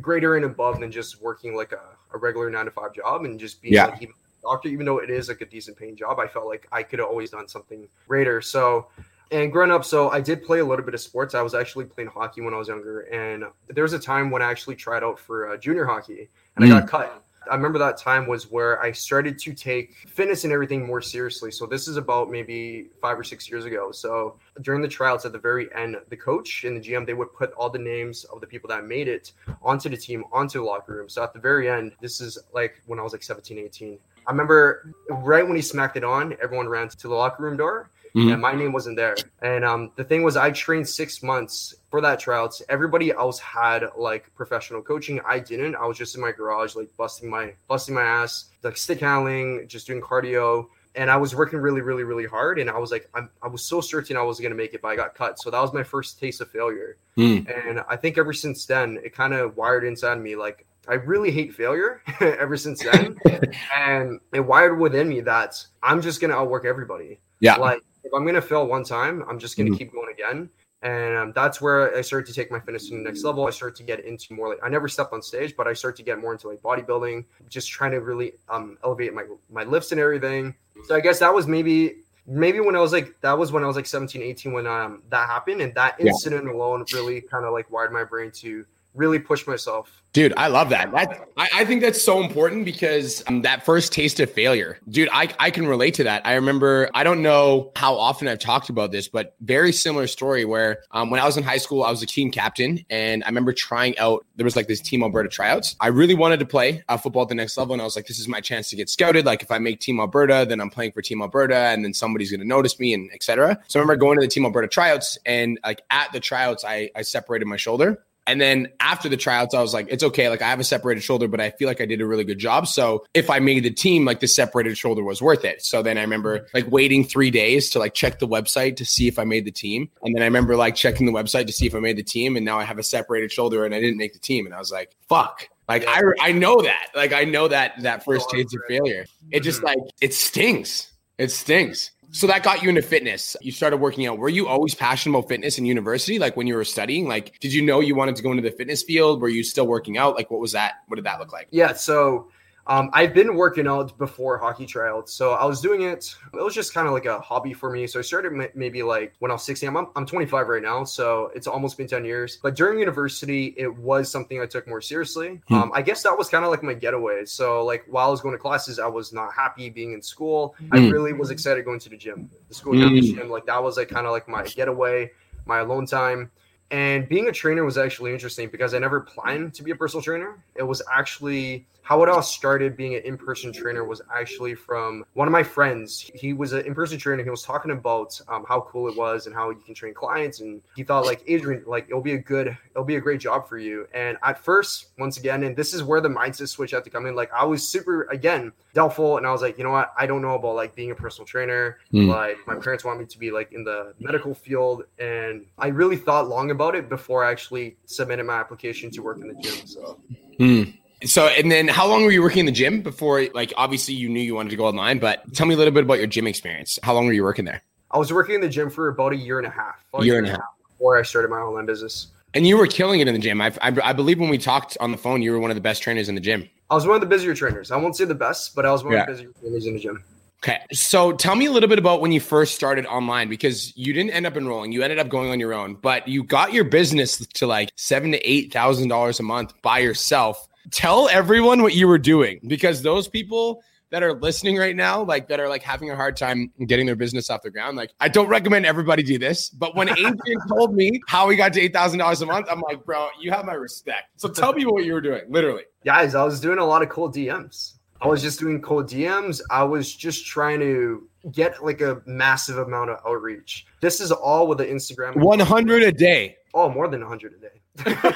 greater 0.00 0.36
and 0.36 0.44
above 0.44 0.80
than 0.80 0.90
just 0.90 1.20
working 1.20 1.54
like 1.56 1.72
a, 1.72 1.82
a 2.14 2.18
regular 2.18 2.50
nine 2.50 2.64
to 2.66 2.70
five 2.70 2.94
job 2.94 3.24
and 3.24 3.38
just 3.38 3.62
being 3.62 3.74
yeah. 3.74 3.86
like 3.86 4.02
even 4.02 4.14
doctor, 4.42 4.68
even 4.68 4.86
though 4.86 4.98
it 4.98 5.10
is 5.10 5.28
like 5.28 5.40
a 5.40 5.46
decent 5.46 5.76
paying 5.76 5.96
job, 5.96 6.18
I 6.18 6.26
felt 6.26 6.46
like 6.46 6.68
I 6.70 6.82
could 6.82 6.98
have 6.98 7.08
always 7.08 7.30
done 7.30 7.48
something 7.48 7.88
greater. 8.06 8.40
So 8.40 8.88
and 9.30 9.50
growing 9.50 9.70
up, 9.70 9.84
so 9.84 10.10
I 10.10 10.20
did 10.20 10.44
play 10.44 10.60
a 10.60 10.64
little 10.64 10.84
bit 10.84 10.94
of 10.94 11.00
sports. 11.00 11.34
I 11.34 11.42
was 11.42 11.54
actually 11.54 11.86
playing 11.86 12.10
hockey 12.10 12.40
when 12.40 12.54
I 12.54 12.58
was 12.58 12.68
younger, 12.68 13.00
and 13.02 13.44
there 13.68 13.82
was 13.82 13.92
a 13.92 13.98
time 13.98 14.30
when 14.30 14.42
I 14.42 14.50
actually 14.50 14.76
tried 14.76 15.02
out 15.02 15.18
for 15.18 15.50
uh, 15.50 15.56
junior 15.56 15.86
hockey, 15.86 16.28
and 16.56 16.64
mm. 16.64 16.68
I 16.68 16.80
got 16.80 16.88
cut. 16.88 17.23
I 17.50 17.54
remember 17.54 17.78
that 17.78 17.96
time 17.96 18.26
was 18.26 18.50
where 18.50 18.80
I 18.82 18.92
started 18.92 19.38
to 19.40 19.52
take 19.52 19.94
fitness 20.08 20.44
and 20.44 20.52
everything 20.52 20.86
more 20.86 21.00
seriously. 21.00 21.50
So 21.50 21.66
this 21.66 21.88
is 21.88 21.96
about 21.96 22.30
maybe 22.30 22.88
five 23.00 23.18
or 23.18 23.24
six 23.24 23.48
years 23.48 23.64
ago. 23.64 23.92
So 23.92 24.36
during 24.62 24.82
the 24.82 24.88
tryouts 24.88 25.24
at 25.24 25.32
the 25.32 25.38
very 25.38 25.72
end, 25.74 25.96
the 26.08 26.16
coach 26.16 26.64
and 26.64 26.76
the 26.76 26.80
GM 26.80 27.06
they 27.06 27.14
would 27.14 27.32
put 27.34 27.52
all 27.52 27.70
the 27.70 27.78
names 27.78 28.24
of 28.24 28.40
the 28.40 28.46
people 28.46 28.68
that 28.68 28.84
made 28.84 29.08
it 29.08 29.32
onto 29.62 29.88
the 29.88 29.96
team, 29.96 30.24
onto 30.32 30.60
the 30.60 30.64
locker 30.64 30.94
room. 30.94 31.08
So 31.08 31.22
at 31.22 31.32
the 31.32 31.40
very 31.40 31.68
end, 31.68 31.92
this 32.00 32.20
is 32.20 32.38
like 32.52 32.82
when 32.86 32.98
I 32.98 33.02
was 33.02 33.12
like 33.12 33.22
17, 33.22 33.58
18. 33.58 33.98
I 34.26 34.30
remember 34.30 34.94
right 35.10 35.46
when 35.46 35.56
he 35.56 35.62
smacked 35.62 35.96
it 35.96 36.04
on, 36.04 36.36
everyone 36.42 36.68
ran 36.68 36.88
to 36.88 37.08
the 37.08 37.14
locker 37.14 37.42
room 37.42 37.56
door 37.56 37.90
mm-hmm. 38.14 38.32
and 38.32 38.42
my 38.42 38.54
name 38.54 38.72
wasn't 38.72 38.96
there. 38.96 39.16
And 39.42 39.64
um, 39.64 39.92
the 39.96 40.04
thing 40.04 40.22
was, 40.22 40.36
I 40.36 40.50
trained 40.50 40.88
six 40.88 41.22
months 41.22 41.74
for 41.90 42.00
that 42.00 42.20
tryouts. 42.20 42.62
Everybody 42.68 43.12
else 43.12 43.38
had 43.38 43.84
like 43.96 44.34
professional 44.34 44.82
coaching. 44.82 45.20
I 45.26 45.38
didn't. 45.38 45.74
I 45.76 45.86
was 45.86 45.98
just 45.98 46.14
in 46.14 46.20
my 46.20 46.32
garage, 46.32 46.76
like 46.76 46.94
busting 46.96 47.28
my 47.28 47.54
busting 47.68 47.94
my 47.94 48.02
ass, 48.02 48.46
like 48.62 48.76
stick 48.76 49.00
handling, 49.00 49.66
just 49.68 49.86
doing 49.86 50.00
cardio 50.00 50.66
and 50.94 51.10
I 51.10 51.16
was 51.16 51.34
working 51.34 51.58
really, 51.58 51.80
really, 51.80 52.04
really 52.04 52.26
hard. 52.26 52.58
And 52.58 52.70
I 52.70 52.78
was 52.78 52.90
like, 52.90 53.08
I'm, 53.14 53.28
i 53.42 53.48
was 53.48 53.62
so 53.64 53.80
certain 53.80 54.16
I 54.16 54.22
was 54.22 54.38
going 54.38 54.52
to 54.52 54.56
make 54.56 54.74
it, 54.74 54.82
but 54.82 54.88
I 54.88 54.96
got 54.96 55.14
cut. 55.14 55.40
So 55.40 55.50
that 55.50 55.60
was 55.60 55.72
my 55.72 55.82
first 55.82 56.20
taste 56.20 56.40
of 56.40 56.50
failure. 56.50 56.96
Mm. 57.16 57.68
And 57.68 57.80
I 57.88 57.96
think 57.96 58.16
ever 58.16 58.32
since 58.32 58.64
then, 58.66 59.00
it 59.04 59.14
kind 59.14 59.34
of 59.34 59.56
wired 59.56 59.84
inside 59.84 60.20
me 60.20 60.36
like, 60.36 60.66
I 60.86 60.94
really 60.94 61.30
hate 61.30 61.54
failure 61.54 62.02
ever 62.20 62.56
since 62.56 62.82
then. 62.82 63.16
and 63.76 64.20
it 64.32 64.40
wired 64.40 64.78
within 64.78 65.08
me 65.08 65.20
that 65.22 65.64
I'm 65.82 66.00
just 66.00 66.20
going 66.20 66.30
to 66.30 66.36
outwork 66.36 66.64
everybody. 66.64 67.20
Yeah. 67.40 67.56
Like, 67.56 67.80
if 68.04 68.12
I'm 68.14 68.22
going 68.22 68.34
to 68.34 68.42
fail 68.42 68.66
one 68.66 68.84
time, 68.84 69.24
I'm 69.28 69.38
just 69.38 69.56
going 69.56 69.66
to 69.66 69.72
mm. 69.72 69.78
keep 69.78 69.92
going 69.92 70.12
again 70.12 70.50
and 70.84 71.16
um, 71.16 71.32
that's 71.34 71.62
where 71.62 71.96
I 71.96 72.02
started 72.02 72.26
to 72.26 72.34
take 72.34 72.50
my 72.50 72.60
fitness 72.60 72.90
to 72.90 72.96
the 72.96 73.02
next 73.02 73.24
level. 73.24 73.46
I 73.46 73.50
started 73.50 73.74
to 73.76 73.82
get 73.82 74.04
into 74.04 74.34
more 74.34 74.50
like 74.50 74.58
I 74.62 74.68
never 74.68 74.86
stepped 74.86 75.14
on 75.14 75.22
stage, 75.22 75.56
but 75.56 75.66
I 75.66 75.72
started 75.72 75.96
to 75.96 76.02
get 76.02 76.20
more 76.20 76.32
into 76.32 76.46
like 76.46 76.60
bodybuilding, 76.60 77.24
just 77.48 77.70
trying 77.70 77.92
to 77.92 78.00
really 78.00 78.34
um, 78.50 78.76
elevate 78.84 79.14
my 79.14 79.24
my 79.50 79.64
lifts 79.64 79.92
and 79.92 80.00
everything. 80.00 80.54
So 80.84 80.94
I 80.94 81.00
guess 81.00 81.18
that 81.20 81.32
was 81.32 81.46
maybe 81.46 82.02
maybe 82.26 82.60
when 82.60 82.76
I 82.76 82.80
was 82.80 82.92
like 82.92 83.18
that 83.22 83.32
was 83.32 83.50
when 83.50 83.64
I 83.64 83.66
was 83.66 83.76
like 83.76 83.86
17, 83.86 84.20
18 84.20 84.52
when 84.52 84.66
um 84.66 85.02
that 85.08 85.26
happened, 85.26 85.62
and 85.62 85.74
that 85.74 85.98
incident 85.98 86.44
yeah. 86.44 86.52
alone 86.52 86.84
really 86.92 87.22
kind 87.22 87.46
of 87.46 87.54
like 87.54 87.70
wired 87.70 87.90
my 87.90 88.04
brain 88.04 88.30
to 88.32 88.66
really 88.94 89.18
push 89.18 89.46
myself 89.46 90.04
Dude, 90.14 90.32
I 90.36 90.46
love 90.46 90.68
that. 90.68 90.92
That 90.92 91.28
I, 91.36 91.48
I 91.52 91.64
think 91.64 91.82
that's 91.82 92.00
so 92.00 92.22
important 92.22 92.64
because 92.64 93.24
um, 93.26 93.42
that 93.42 93.64
first 93.64 93.92
taste 93.92 94.20
of 94.20 94.30
failure, 94.30 94.78
dude, 94.88 95.08
I, 95.12 95.28
I 95.40 95.50
can 95.50 95.66
relate 95.66 95.94
to 95.94 96.04
that. 96.04 96.24
I 96.24 96.34
remember, 96.34 96.88
I 96.94 97.02
don't 97.02 97.20
know 97.20 97.72
how 97.74 97.96
often 97.96 98.28
I've 98.28 98.38
talked 98.38 98.68
about 98.68 98.92
this, 98.92 99.08
but 99.08 99.34
very 99.40 99.72
similar 99.72 100.06
story 100.06 100.44
where 100.44 100.84
um, 100.92 101.10
when 101.10 101.18
I 101.18 101.24
was 101.24 101.36
in 101.36 101.42
high 101.42 101.56
school, 101.56 101.82
I 101.82 101.90
was 101.90 102.00
a 102.00 102.06
team 102.06 102.30
captain 102.30 102.86
and 102.90 103.24
I 103.24 103.26
remember 103.26 103.52
trying 103.52 103.98
out, 103.98 104.24
there 104.36 104.44
was 104.44 104.54
like 104.54 104.68
this 104.68 104.80
Team 104.80 105.02
Alberta 105.02 105.28
tryouts. 105.28 105.74
I 105.80 105.88
really 105.88 106.14
wanted 106.14 106.38
to 106.38 106.46
play 106.46 106.84
uh, 106.88 106.96
football 106.96 107.22
at 107.22 107.28
the 107.28 107.34
next 107.34 107.58
level. 107.58 107.72
And 107.72 107.82
I 107.82 107.84
was 107.84 107.96
like, 107.96 108.06
this 108.06 108.20
is 108.20 108.28
my 108.28 108.40
chance 108.40 108.70
to 108.70 108.76
get 108.76 108.88
scouted. 108.88 109.26
Like 109.26 109.42
if 109.42 109.50
I 109.50 109.58
make 109.58 109.80
Team 109.80 109.98
Alberta, 109.98 110.46
then 110.48 110.60
I'm 110.60 110.70
playing 110.70 110.92
for 110.92 111.02
Team 111.02 111.22
Alberta 111.22 111.56
and 111.56 111.84
then 111.84 111.92
somebody's 111.92 112.30
going 112.30 112.40
to 112.40 112.46
notice 112.46 112.78
me 112.78 112.94
and 112.94 113.10
etc. 113.12 113.60
So 113.66 113.80
I 113.80 113.82
remember 113.82 113.96
going 113.96 114.20
to 114.20 114.24
the 114.24 114.30
Team 114.30 114.44
Alberta 114.44 114.68
tryouts 114.68 115.18
and 115.26 115.58
like 115.64 115.82
at 115.90 116.12
the 116.12 116.20
tryouts, 116.20 116.64
I, 116.64 116.90
I 116.94 117.02
separated 117.02 117.46
my 117.46 117.56
shoulder 117.56 118.04
and 118.26 118.40
then 118.40 118.68
after 118.80 119.08
the 119.08 119.16
tryouts, 119.16 119.54
I 119.54 119.60
was 119.60 119.74
like, 119.74 119.88
it's 119.90 120.02
okay. 120.02 120.28
Like 120.28 120.42
I 120.42 120.48
have 120.48 120.60
a 120.60 120.64
separated 120.64 121.02
shoulder, 121.02 121.28
but 121.28 121.40
I 121.40 121.50
feel 121.50 121.68
like 121.68 121.80
I 121.80 121.86
did 121.86 122.00
a 122.00 122.06
really 122.06 122.24
good 122.24 122.38
job. 122.38 122.66
So 122.66 123.04
if 123.12 123.28
I 123.28 123.38
made 123.38 123.64
the 123.64 123.70
team, 123.70 124.04
like 124.04 124.20
the 124.20 124.28
separated 124.28 124.78
shoulder 124.78 125.02
was 125.02 125.20
worth 125.20 125.44
it. 125.44 125.64
So 125.64 125.82
then 125.82 125.98
I 125.98 126.00
remember 126.02 126.46
like 126.54 126.70
waiting 126.70 127.04
three 127.04 127.30
days 127.30 127.70
to 127.70 127.78
like 127.78 127.94
check 127.94 128.18
the 128.18 128.28
website 128.28 128.76
to 128.76 128.84
see 128.84 129.08
if 129.08 129.18
I 129.18 129.24
made 129.24 129.44
the 129.44 129.52
team. 129.52 129.90
And 130.02 130.14
then 130.14 130.22
I 130.22 130.26
remember 130.26 130.56
like 130.56 130.74
checking 130.74 131.06
the 131.06 131.12
website 131.12 131.46
to 131.46 131.52
see 131.52 131.66
if 131.66 131.74
I 131.74 131.80
made 131.80 131.96
the 131.96 132.02
team. 132.02 132.36
And 132.36 132.44
now 132.44 132.58
I 132.58 132.64
have 132.64 132.78
a 132.78 132.82
separated 132.82 133.30
shoulder 133.30 133.64
and 133.64 133.74
I 133.74 133.80
didn't 133.80 133.98
make 133.98 134.14
the 134.14 134.18
team. 134.18 134.46
And 134.46 134.54
I 134.54 134.58
was 134.58 134.72
like, 134.72 134.94
fuck. 135.08 135.48
Like 135.68 135.84
I 135.86 136.02
I 136.20 136.32
know 136.32 136.60
that. 136.62 136.88
Like 136.94 137.12
I 137.12 137.24
know 137.24 137.48
that 137.48 137.82
that 137.82 138.04
first 138.04 138.28
taste 138.30 138.54
of 138.54 138.60
failure. 138.68 139.06
It 139.30 139.40
just 139.40 139.62
mm-hmm. 139.62 139.80
like 139.80 139.90
it 140.00 140.12
stings. 140.12 140.92
It 141.16 141.30
stings. 141.30 141.90
So 142.14 142.28
that 142.28 142.44
got 142.44 142.62
you 142.62 142.68
into 142.68 142.80
fitness. 142.80 143.36
You 143.40 143.50
started 143.50 143.78
working 143.78 144.06
out. 144.06 144.18
Were 144.18 144.28
you 144.28 144.46
always 144.46 144.72
passionate 144.72 145.18
about 145.18 145.28
fitness 145.28 145.58
in 145.58 145.66
university? 145.66 146.20
Like 146.20 146.36
when 146.36 146.46
you 146.46 146.54
were 146.54 146.64
studying, 146.64 147.08
like 147.08 147.40
did 147.40 147.52
you 147.52 147.60
know 147.60 147.80
you 147.80 147.96
wanted 147.96 148.14
to 148.14 148.22
go 148.22 148.30
into 148.30 148.42
the 148.42 148.52
fitness 148.52 148.84
field? 148.84 149.20
Were 149.20 149.28
you 149.28 149.42
still 149.42 149.66
working 149.66 149.98
out? 149.98 150.14
Like 150.14 150.30
what 150.30 150.40
was 150.40 150.52
that? 150.52 150.74
What 150.86 150.94
did 150.94 151.06
that 151.06 151.18
look 151.18 151.32
like? 151.32 151.48
Yeah. 151.50 151.72
So 151.72 152.28
um, 152.66 152.88
I've 152.94 153.12
been 153.12 153.36
working 153.36 153.66
out 153.66 153.96
before 153.98 154.38
hockey 154.38 154.64
tryouts, 154.64 155.12
so 155.12 155.32
I 155.32 155.44
was 155.44 155.60
doing 155.60 155.82
it. 155.82 156.14
It 156.32 156.42
was 156.42 156.54
just 156.54 156.72
kind 156.72 156.86
of 156.86 156.94
like 156.94 157.04
a 157.04 157.20
hobby 157.20 157.52
for 157.52 157.70
me. 157.70 157.86
So 157.86 157.98
I 157.98 158.02
started 158.02 158.32
maybe 158.54 158.82
like 158.82 159.14
when 159.18 159.30
I 159.30 159.34
was 159.34 159.42
16. 159.42 159.76
I'm, 159.76 159.88
I'm 159.94 160.06
25 160.06 160.48
right 160.48 160.62
now, 160.62 160.82
so 160.84 161.30
it's 161.34 161.46
almost 161.46 161.76
been 161.76 161.86
10 161.86 162.04
years. 162.06 162.38
But 162.42 162.56
during 162.56 162.78
university, 162.78 163.54
it 163.58 163.68
was 163.68 164.10
something 164.10 164.40
I 164.40 164.46
took 164.46 164.66
more 164.66 164.80
seriously. 164.80 165.42
Hmm. 165.48 165.54
Um, 165.54 165.72
I 165.74 165.82
guess 165.82 166.02
that 166.04 166.16
was 166.16 166.30
kind 166.30 166.44
of 166.44 166.50
like 166.50 166.62
my 166.62 166.72
getaway. 166.72 167.26
So 167.26 167.64
like 167.64 167.84
while 167.86 168.08
I 168.08 168.10
was 168.10 168.22
going 168.22 168.34
to 168.34 168.38
classes, 168.38 168.78
I 168.78 168.86
was 168.86 169.12
not 169.12 169.34
happy 169.34 169.68
being 169.68 169.92
in 169.92 170.00
school. 170.00 170.54
Hmm. 170.58 170.68
I 170.72 170.88
really 170.88 171.12
was 171.12 171.30
excited 171.30 171.64
going 171.66 171.80
to 171.80 171.90
the 171.90 171.98
gym, 171.98 172.30
the 172.48 172.54
school 172.54 172.72
hmm. 172.72 172.98
gym. 172.98 173.28
Like 173.28 173.44
that 173.46 173.62
was 173.62 173.76
like 173.76 173.88
kind 173.88 174.06
of 174.06 174.12
like 174.12 174.26
my 174.26 174.42
getaway, 174.44 175.10
my 175.44 175.58
alone 175.58 175.84
time. 175.84 176.30
And 176.70 177.06
being 177.08 177.28
a 177.28 177.32
trainer 177.32 177.62
was 177.62 177.76
actually 177.76 178.12
interesting 178.12 178.48
because 178.48 178.72
I 178.72 178.78
never 178.78 179.02
planned 179.02 179.52
to 179.54 179.62
be 179.62 179.70
a 179.70 179.76
personal 179.76 180.02
trainer. 180.02 180.42
It 180.56 180.62
was 180.62 180.80
actually 180.90 181.66
how 181.84 182.02
it 182.02 182.08
all 182.08 182.22
started 182.22 182.76
being 182.76 182.94
an 182.94 183.02
in-person 183.02 183.52
trainer 183.52 183.84
was 183.84 184.00
actually 184.12 184.54
from 184.54 185.04
one 185.12 185.28
of 185.28 185.32
my 185.32 185.42
friends 185.42 186.10
he 186.14 186.32
was 186.32 186.52
an 186.52 186.64
in-person 186.66 186.98
trainer 186.98 187.22
he 187.22 187.30
was 187.30 187.42
talking 187.42 187.70
about 187.70 188.18
um, 188.28 188.44
how 188.48 188.62
cool 188.62 188.88
it 188.88 188.96
was 188.96 189.26
and 189.26 189.34
how 189.34 189.50
you 189.50 189.60
can 189.64 189.74
train 189.74 189.94
clients 189.94 190.40
and 190.40 190.60
he 190.74 190.82
thought 190.82 191.04
like 191.04 191.22
adrian 191.26 191.62
like 191.66 191.84
it'll 191.88 192.00
be 192.00 192.14
a 192.14 192.18
good 192.18 192.56
it'll 192.70 192.84
be 192.84 192.96
a 192.96 193.00
great 193.00 193.20
job 193.20 193.46
for 193.46 193.58
you 193.58 193.86
and 193.94 194.16
at 194.22 194.38
first 194.38 194.88
once 194.98 195.18
again 195.18 195.44
and 195.44 195.54
this 195.54 195.74
is 195.74 195.82
where 195.82 196.00
the 196.00 196.08
mindset 196.08 196.48
switch 196.48 196.72
had 196.72 196.82
to 196.82 196.90
come 196.90 197.06
in 197.06 197.14
like 197.14 197.30
i 197.32 197.44
was 197.44 197.66
super 197.66 198.04
again 198.04 198.50
doubtful 198.72 199.18
and 199.18 199.26
i 199.26 199.30
was 199.30 199.42
like 199.42 199.58
you 199.58 199.62
know 199.62 199.70
what 199.70 199.92
i 199.98 200.06
don't 200.06 200.22
know 200.22 200.34
about 200.34 200.56
like 200.56 200.74
being 200.74 200.90
a 200.90 200.94
personal 200.94 201.26
trainer 201.26 201.78
mm. 201.92 202.08
like 202.08 202.38
my 202.46 202.54
parents 202.54 202.82
want 202.82 202.98
me 202.98 203.04
to 203.04 203.18
be 203.18 203.30
like 203.30 203.52
in 203.52 203.62
the 203.62 203.92
medical 204.00 204.34
field 204.34 204.84
and 204.98 205.44
i 205.58 205.68
really 205.68 205.96
thought 205.96 206.28
long 206.28 206.50
about 206.50 206.74
it 206.74 206.88
before 206.88 207.24
i 207.24 207.30
actually 207.30 207.76
submitted 207.84 208.24
my 208.24 208.40
application 208.40 208.90
to 208.90 209.02
work 209.02 209.18
in 209.18 209.28
the 209.28 209.34
gym 209.34 209.66
so 209.66 210.00
mm. 210.40 210.74
So, 211.04 211.26
and 211.26 211.50
then 211.50 211.68
how 211.68 211.86
long 211.86 212.04
were 212.04 212.10
you 212.10 212.22
working 212.22 212.40
in 212.40 212.46
the 212.46 212.52
gym 212.52 212.82
before, 212.82 213.26
like, 213.34 213.52
obviously 213.56 213.94
you 213.94 214.08
knew 214.08 214.20
you 214.20 214.34
wanted 214.34 214.50
to 214.50 214.56
go 214.56 214.66
online, 214.66 214.98
but 214.98 215.32
tell 215.34 215.46
me 215.46 215.54
a 215.54 215.58
little 215.58 215.72
bit 215.72 215.84
about 215.84 215.98
your 215.98 216.06
gym 216.06 216.26
experience. 216.26 216.78
How 216.82 216.94
long 216.94 217.06
were 217.06 217.12
you 217.12 217.22
working 217.22 217.44
there? 217.44 217.62
I 217.90 217.98
was 217.98 218.12
working 218.12 218.34
in 218.34 218.40
the 218.40 218.48
gym 218.48 218.70
for 218.70 218.88
about 218.88 219.12
a 219.12 219.16
year 219.16 219.38
and 219.38 219.46
a 219.46 219.50
half. 219.50 219.84
A 219.94 219.98
year, 219.98 220.14
year 220.14 220.18
and 220.18 220.26
a 220.26 220.30
half. 220.30 220.40
half 220.40 220.68
before 220.68 220.98
I 220.98 221.02
started 221.02 221.28
my 221.30 221.38
online 221.38 221.66
business. 221.66 222.08
And 222.34 222.46
you 222.46 222.56
were 222.56 222.66
killing 222.66 223.00
it 223.00 223.06
in 223.06 223.14
the 223.14 223.20
gym. 223.20 223.40
I, 223.40 223.52
I, 223.62 223.72
I, 223.82 223.92
believe 223.92 224.18
when 224.18 224.28
we 224.28 224.38
talked 224.38 224.76
on 224.80 224.90
the 224.90 224.98
phone, 224.98 225.22
you 225.22 225.30
were 225.30 225.38
one 225.38 225.52
of 225.52 225.54
the 225.54 225.60
best 225.60 225.82
trainers 225.82 226.08
in 226.08 226.16
the 226.16 226.20
gym. 226.20 226.48
I 226.68 226.74
was 226.74 226.86
one 226.86 226.96
of 226.96 227.00
the 227.00 227.06
busier 227.06 227.34
trainers. 227.34 227.70
I 227.70 227.76
won't 227.76 227.96
say 227.96 228.04
the 228.04 228.14
best, 228.14 228.56
but 228.56 228.66
I 228.66 228.72
was 228.72 228.82
one 228.82 228.94
yeah. 228.94 229.02
of 229.02 229.06
the 229.06 229.12
busier 229.12 229.30
trainers 229.40 229.66
in 229.66 229.74
the 229.74 229.78
gym. 229.78 230.02
Okay. 230.42 230.58
So 230.72 231.12
tell 231.12 231.36
me 231.36 231.46
a 231.46 231.52
little 231.52 231.68
bit 231.68 231.78
about 231.78 232.00
when 232.00 232.10
you 232.10 232.20
first 232.20 232.54
started 232.54 232.84
online 232.86 233.28
because 233.28 233.74
you 233.76 233.94
didn't 233.94 234.10
end 234.10 234.26
up 234.26 234.36
enrolling. 234.36 234.72
You 234.72 234.82
ended 234.82 234.98
up 234.98 235.08
going 235.08 235.30
on 235.30 235.38
your 235.38 235.54
own, 235.54 235.74
but 235.74 236.06
you 236.08 236.24
got 236.24 236.52
your 236.52 236.64
business 236.64 237.24
to 237.26 237.46
like 237.46 237.70
seven 237.76 238.12
to 238.12 238.18
eight 238.28 238.52
thousand 238.52 238.88
dollars 238.88 239.20
a 239.20 239.22
month 239.22 239.54
by 239.62 239.78
yourself 239.78 240.48
tell 240.70 241.08
everyone 241.08 241.62
what 241.62 241.74
you 241.74 241.88
were 241.88 241.98
doing 241.98 242.40
because 242.46 242.82
those 242.82 243.08
people 243.08 243.62
that 243.90 244.02
are 244.02 244.14
listening 244.14 244.56
right 244.56 244.74
now, 244.74 245.04
like 245.04 245.28
that 245.28 245.38
are 245.38 245.48
like 245.48 245.62
having 245.62 245.90
a 245.90 245.96
hard 245.96 246.16
time 246.16 246.50
getting 246.66 246.84
their 246.84 246.96
business 246.96 247.30
off 247.30 247.42
the 247.42 247.50
ground. 247.50 247.76
Like, 247.76 247.92
I 248.00 248.08
don't 248.08 248.26
recommend 248.26 248.66
everybody 248.66 249.04
do 249.04 249.18
this, 249.18 249.50
but 249.50 249.76
when 249.76 249.88
Adrian 249.90 250.40
told 250.48 250.74
me 250.74 251.00
how 251.06 251.28
he 251.28 251.36
got 251.36 251.52
to 251.52 251.60
eight 251.60 251.72
thousand 251.72 252.00
dollars 252.00 252.20
a 252.20 252.26
month, 252.26 252.48
I'm 252.50 252.60
like, 252.60 252.84
bro, 252.84 253.08
you 253.20 253.30
have 253.30 253.44
my 253.44 253.52
respect. 253.52 254.10
So 254.16 254.28
tell 254.28 254.52
me 254.52 254.66
what 254.66 254.84
you 254.84 254.94
were 254.94 255.00
doing, 255.00 255.22
literally. 255.28 255.62
Guys, 255.84 256.14
I 256.14 256.24
was 256.24 256.40
doing 256.40 256.58
a 256.58 256.64
lot 256.64 256.82
of 256.82 256.88
cold 256.88 257.14
DMs. 257.14 257.74
I 258.00 258.08
was 258.08 258.20
just 258.20 258.40
doing 258.40 258.60
cold 258.60 258.86
DMs. 258.86 259.40
I 259.50 259.62
was 259.62 259.94
just 259.94 260.26
trying 260.26 260.58
to 260.60 261.08
get 261.30 261.64
like 261.64 261.80
a 261.80 262.02
massive 262.04 262.58
amount 262.58 262.90
of 262.90 262.98
outreach. 263.06 263.66
This 263.80 264.00
is 264.00 264.10
all 264.10 264.46
with 264.46 264.58
the 264.58 264.66
Instagram. 264.66 265.16
100 265.16 265.82
a 265.84 265.92
day. 265.92 266.36
Oh, 266.52 266.68
more 266.68 266.88
than 266.88 267.00
100 267.00 267.34
a 267.34 267.38
day. 267.38 268.10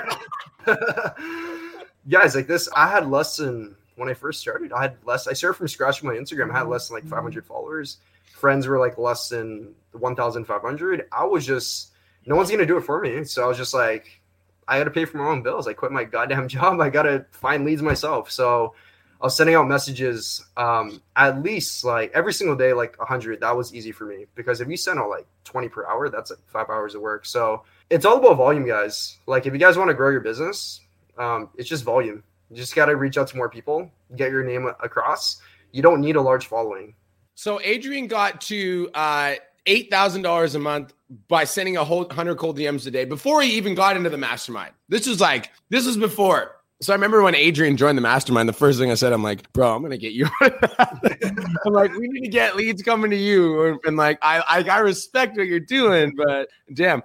guys 2.08 2.34
like 2.34 2.46
this 2.46 2.68
i 2.74 2.88
had 2.88 3.08
less 3.08 3.36
than 3.36 3.76
when 3.96 4.08
i 4.08 4.14
first 4.14 4.40
started 4.40 4.72
i 4.72 4.82
had 4.82 4.96
less 5.04 5.26
i 5.26 5.32
started 5.32 5.54
from 5.54 5.68
scratch 5.68 6.02
with 6.02 6.12
my 6.12 6.18
instagram 6.18 6.50
i 6.50 6.58
had 6.58 6.68
less 6.68 6.88
than 6.88 6.96
like 6.96 7.06
500 7.06 7.44
followers. 7.44 7.98
Friends 8.32 8.68
were 8.68 8.78
like 8.78 8.98
less 8.98 9.28
than 9.28 9.74
1500 9.92 11.08
i 11.12 11.24
was 11.24 11.44
just 11.44 11.92
no 12.26 12.36
one's 12.36 12.50
gonna 12.50 12.66
do 12.66 12.76
it 12.76 12.82
for 12.82 13.00
me. 13.00 13.24
So 13.24 13.44
i 13.44 13.46
was 13.48 13.56
just 13.56 13.74
like 13.74 14.20
i 14.68 14.78
gotta 14.78 14.90
pay 14.90 15.04
for 15.04 15.18
my 15.18 15.26
own 15.26 15.42
bills. 15.42 15.66
I 15.66 15.72
quit 15.72 15.92
my 15.92 16.04
goddamn 16.04 16.46
job. 16.56 16.80
I 16.80 16.90
gotta 16.90 17.26
find 17.30 17.64
leads 17.64 17.82
myself. 17.82 18.30
So 18.30 18.74
i 19.20 19.26
was 19.26 19.36
sending 19.36 19.56
out 19.56 19.66
messages 19.66 20.46
um, 20.56 21.02
at 21.16 21.42
least 21.42 21.82
like 21.84 22.12
every 22.14 22.32
single 22.32 22.54
day 22.54 22.72
like 22.72 22.96
100 22.98 23.40
that 23.40 23.56
was 23.56 23.74
easy 23.74 23.90
for 23.90 24.06
me 24.06 24.26
because 24.36 24.60
if 24.60 24.68
you 24.68 24.76
send 24.76 25.00
out 25.00 25.10
like 25.10 25.26
20 25.42 25.68
per 25.68 25.84
hour 25.88 26.08
that's 26.08 26.30
like 26.30 26.38
five 26.46 26.68
hours 26.70 26.94
of 26.94 27.00
work. 27.00 27.26
So 27.26 27.64
it's 27.90 28.04
all 28.04 28.18
about 28.18 28.36
volume 28.36 28.66
guys. 28.66 29.18
Like 29.26 29.46
if 29.46 29.52
you 29.52 29.58
guys 29.58 29.76
want 29.76 29.88
to 29.88 29.94
grow 29.94 30.10
your 30.10 30.20
business 30.20 30.80
um, 31.18 31.50
it's 31.56 31.68
just 31.68 31.84
volume. 31.84 32.22
You 32.50 32.56
just 32.56 32.74
got 32.74 32.86
to 32.86 32.96
reach 32.96 33.18
out 33.18 33.28
to 33.28 33.36
more 33.36 33.48
people, 33.48 33.90
get 34.16 34.30
your 34.30 34.44
name 34.44 34.66
across. 34.82 35.40
You 35.72 35.82
don't 35.82 36.00
need 36.00 36.16
a 36.16 36.20
large 36.20 36.46
following. 36.46 36.94
So 37.34 37.60
Adrian 37.62 38.06
got 38.06 38.40
to 38.42 38.90
uh, 38.94 39.34
eight 39.66 39.90
thousand 39.90 40.22
dollars 40.22 40.54
a 40.54 40.58
month 40.58 40.94
by 41.28 41.44
sending 41.44 41.76
a 41.76 41.84
whole 41.84 42.08
hundred 42.10 42.36
cold 42.36 42.58
DMs 42.58 42.86
a 42.86 42.90
day 42.90 43.04
before 43.04 43.42
he 43.42 43.56
even 43.56 43.74
got 43.74 43.96
into 43.96 44.10
the 44.10 44.18
mastermind. 44.18 44.72
This 44.88 45.06
was 45.06 45.20
like 45.20 45.52
this 45.68 45.86
was 45.86 45.96
before. 45.96 46.56
So 46.80 46.92
I 46.92 46.96
remember 46.96 47.22
when 47.22 47.34
Adrian 47.34 47.76
joined 47.76 47.98
the 47.98 48.02
mastermind, 48.02 48.48
the 48.48 48.52
first 48.52 48.78
thing 48.78 48.90
I 48.90 48.94
said, 48.94 49.12
I'm 49.12 49.22
like, 49.22 49.52
bro, 49.52 49.74
I'm 49.74 49.82
gonna 49.82 49.98
get 49.98 50.12
you. 50.12 50.28
I'm 50.40 51.72
like, 51.72 51.92
we 51.94 52.08
need 52.08 52.22
to 52.22 52.28
get 52.28 52.56
leads 52.56 52.82
coming 52.82 53.10
to 53.10 53.16
you, 53.16 53.80
and 53.84 53.96
like, 53.96 54.18
I, 54.22 54.42
I 54.48 54.62
I 54.62 54.78
respect 54.78 55.36
what 55.36 55.46
you're 55.46 55.60
doing, 55.60 56.14
but 56.16 56.48
damn. 56.74 57.02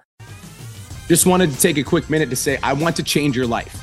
Just 1.07 1.25
wanted 1.25 1.51
to 1.51 1.59
take 1.59 1.77
a 1.77 1.83
quick 1.83 2.09
minute 2.09 2.29
to 2.29 2.35
say 2.35 2.57
I 2.63 2.73
want 2.73 2.95
to 2.95 3.03
change 3.03 3.35
your 3.35 3.45
life. 3.45 3.82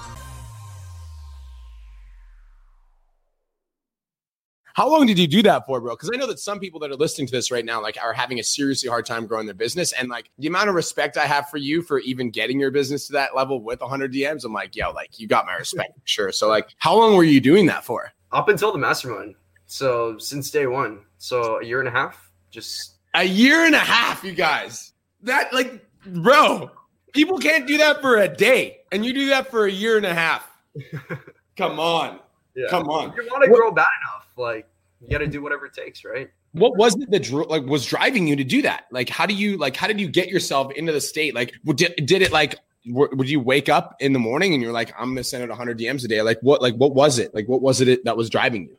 How 4.73 4.89
long 4.89 5.05
did 5.05 5.19
you 5.19 5.27
do 5.27 5.41
that 5.43 5.65
for, 5.65 5.81
bro? 5.81 5.93
Because 5.93 6.09
I 6.13 6.17
know 6.17 6.27
that 6.27 6.39
some 6.39 6.59
people 6.59 6.79
that 6.81 6.91
are 6.91 6.95
listening 6.95 7.27
to 7.27 7.31
this 7.31 7.51
right 7.51 7.65
now, 7.65 7.81
like, 7.81 7.97
are 8.01 8.13
having 8.13 8.39
a 8.39 8.43
seriously 8.43 8.89
hard 8.89 9.05
time 9.05 9.27
growing 9.27 9.45
their 9.45 9.55
business. 9.55 9.91
And 9.93 10.09
like 10.09 10.29
the 10.37 10.47
amount 10.47 10.69
of 10.69 10.75
respect 10.75 11.17
I 11.17 11.25
have 11.25 11.49
for 11.49 11.57
you 11.57 11.81
for 11.81 11.99
even 11.99 12.29
getting 12.29 12.59
your 12.59 12.71
business 12.71 13.07
to 13.07 13.13
that 13.13 13.35
level 13.35 13.61
with 13.61 13.81
100 13.81 14.13
DMs, 14.13 14.45
I'm 14.45 14.53
like, 14.53 14.75
yo, 14.75 14.91
like, 14.91 15.19
you 15.19 15.27
got 15.27 15.45
my 15.45 15.55
respect 15.55 15.95
for 15.95 16.07
sure. 16.07 16.31
So, 16.31 16.47
like, 16.47 16.69
how 16.77 16.95
long 16.95 17.15
were 17.15 17.23
you 17.23 17.41
doing 17.41 17.65
that 17.67 17.83
for? 17.83 18.11
Up 18.31 18.49
until 18.49 18.71
the 18.71 18.77
mastermind. 18.77 19.35
So, 19.65 20.17
since 20.17 20.51
day 20.51 20.67
one. 20.67 20.99
So, 21.17 21.59
a 21.59 21.65
year 21.65 21.79
and 21.79 21.87
a 21.87 21.91
half. 21.91 22.31
Just 22.49 22.95
a 23.13 23.23
year 23.23 23.65
and 23.65 23.75
a 23.75 23.79
half, 23.79 24.23
you 24.23 24.33
guys. 24.33 24.93
That, 25.23 25.53
like, 25.53 25.85
bro, 26.05 26.71
people 27.13 27.37
can't 27.37 27.67
do 27.67 27.77
that 27.77 28.01
for 28.01 28.17
a 28.17 28.27
day. 28.27 28.79
And 28.91 29.05
you 29.05 29.13
do 29.13 29.29
that 29.29 29.49
for 29.49 29.65
a 29.65 29.71
year 29.71 29.97
and 29.97 30.05
a 30.05 30.13
half. 30.13 30.49
Come 31.57 31.79
on. 31.79 32.19
Yeah. 32.55 32.67
Come 32.69 32.89
on. 32.89 33.09
If 33.11 33.17
you 33.17 33.27
want 33.31 33.43
to 33.43 33.49
grow 33.49 33.71
bad 33.71 33.87
enough, 34.03 34.20
like 34.37 34.67
you 35.01 35.09
got 35.09 35.19
to 35.19 35.27
do 35.27 35.41
whatever 35.41 35.65
it 35.65 35.73
takes, 35.73 36.05
right? 36.05 36.29
What 36.53 36.77
was 36.77 36.95
it 36.95 37.09
that 37.11 37.23
drew, 37.23 37.45
like 37.45 37.63
was 37.65 37.85
driving 37.85 38.27
you 38.27 38.35
to 38.35 38.43
do 38.43 38.61
that? 38.63 38.85
Like, 38.91 39.09
how 39.09 39.25
do 39.25 39.33
you 39.33 39.57
like? 39.57 39.75
How 39.75 39.87
did 39.87 39.99
you 39.99 40.07
get 40.07 40.29
yourself 40.29 40.71
into 40.73 40.91
the 40.91 41.01
state? 41.01 41.33
Like, 41.33 41.53
did, 41.75 41.93
did 42.05 42.21
it 42.21 42.31
like? 42.31 42.55
Would 42.85 43.29
you 43.29 43.39
wake 43.39 43.69
up 43.69 43.95
in 43.99 44.11
the 44.11 44.19
morning 44.19 44.53
and 44.53 44.61
you're 44.61 44.71
like, 44.71 44.91
I'm 44.97 45.09
gonna 45.09 45.23
send 45.23 45.43
out 45.43 45.49
100 45.49 45.77
DMs 45.77 46.03
a 46.03 46.07
day? 46.07 46.21
Like, 46.21 46.39
what? 46.41 46.61
Like, 46.61 46.75
what 46.75 46.93
was 46.93 47.19
it? 47.19 47.33
Like, 47.33 47.47
what 47.47 47.61
was 47.61 47.79
it 47.79 48.03
that 48.05 48.17
was 48.17 48.29
driving 48.29 48.63
you? 48.63 48.77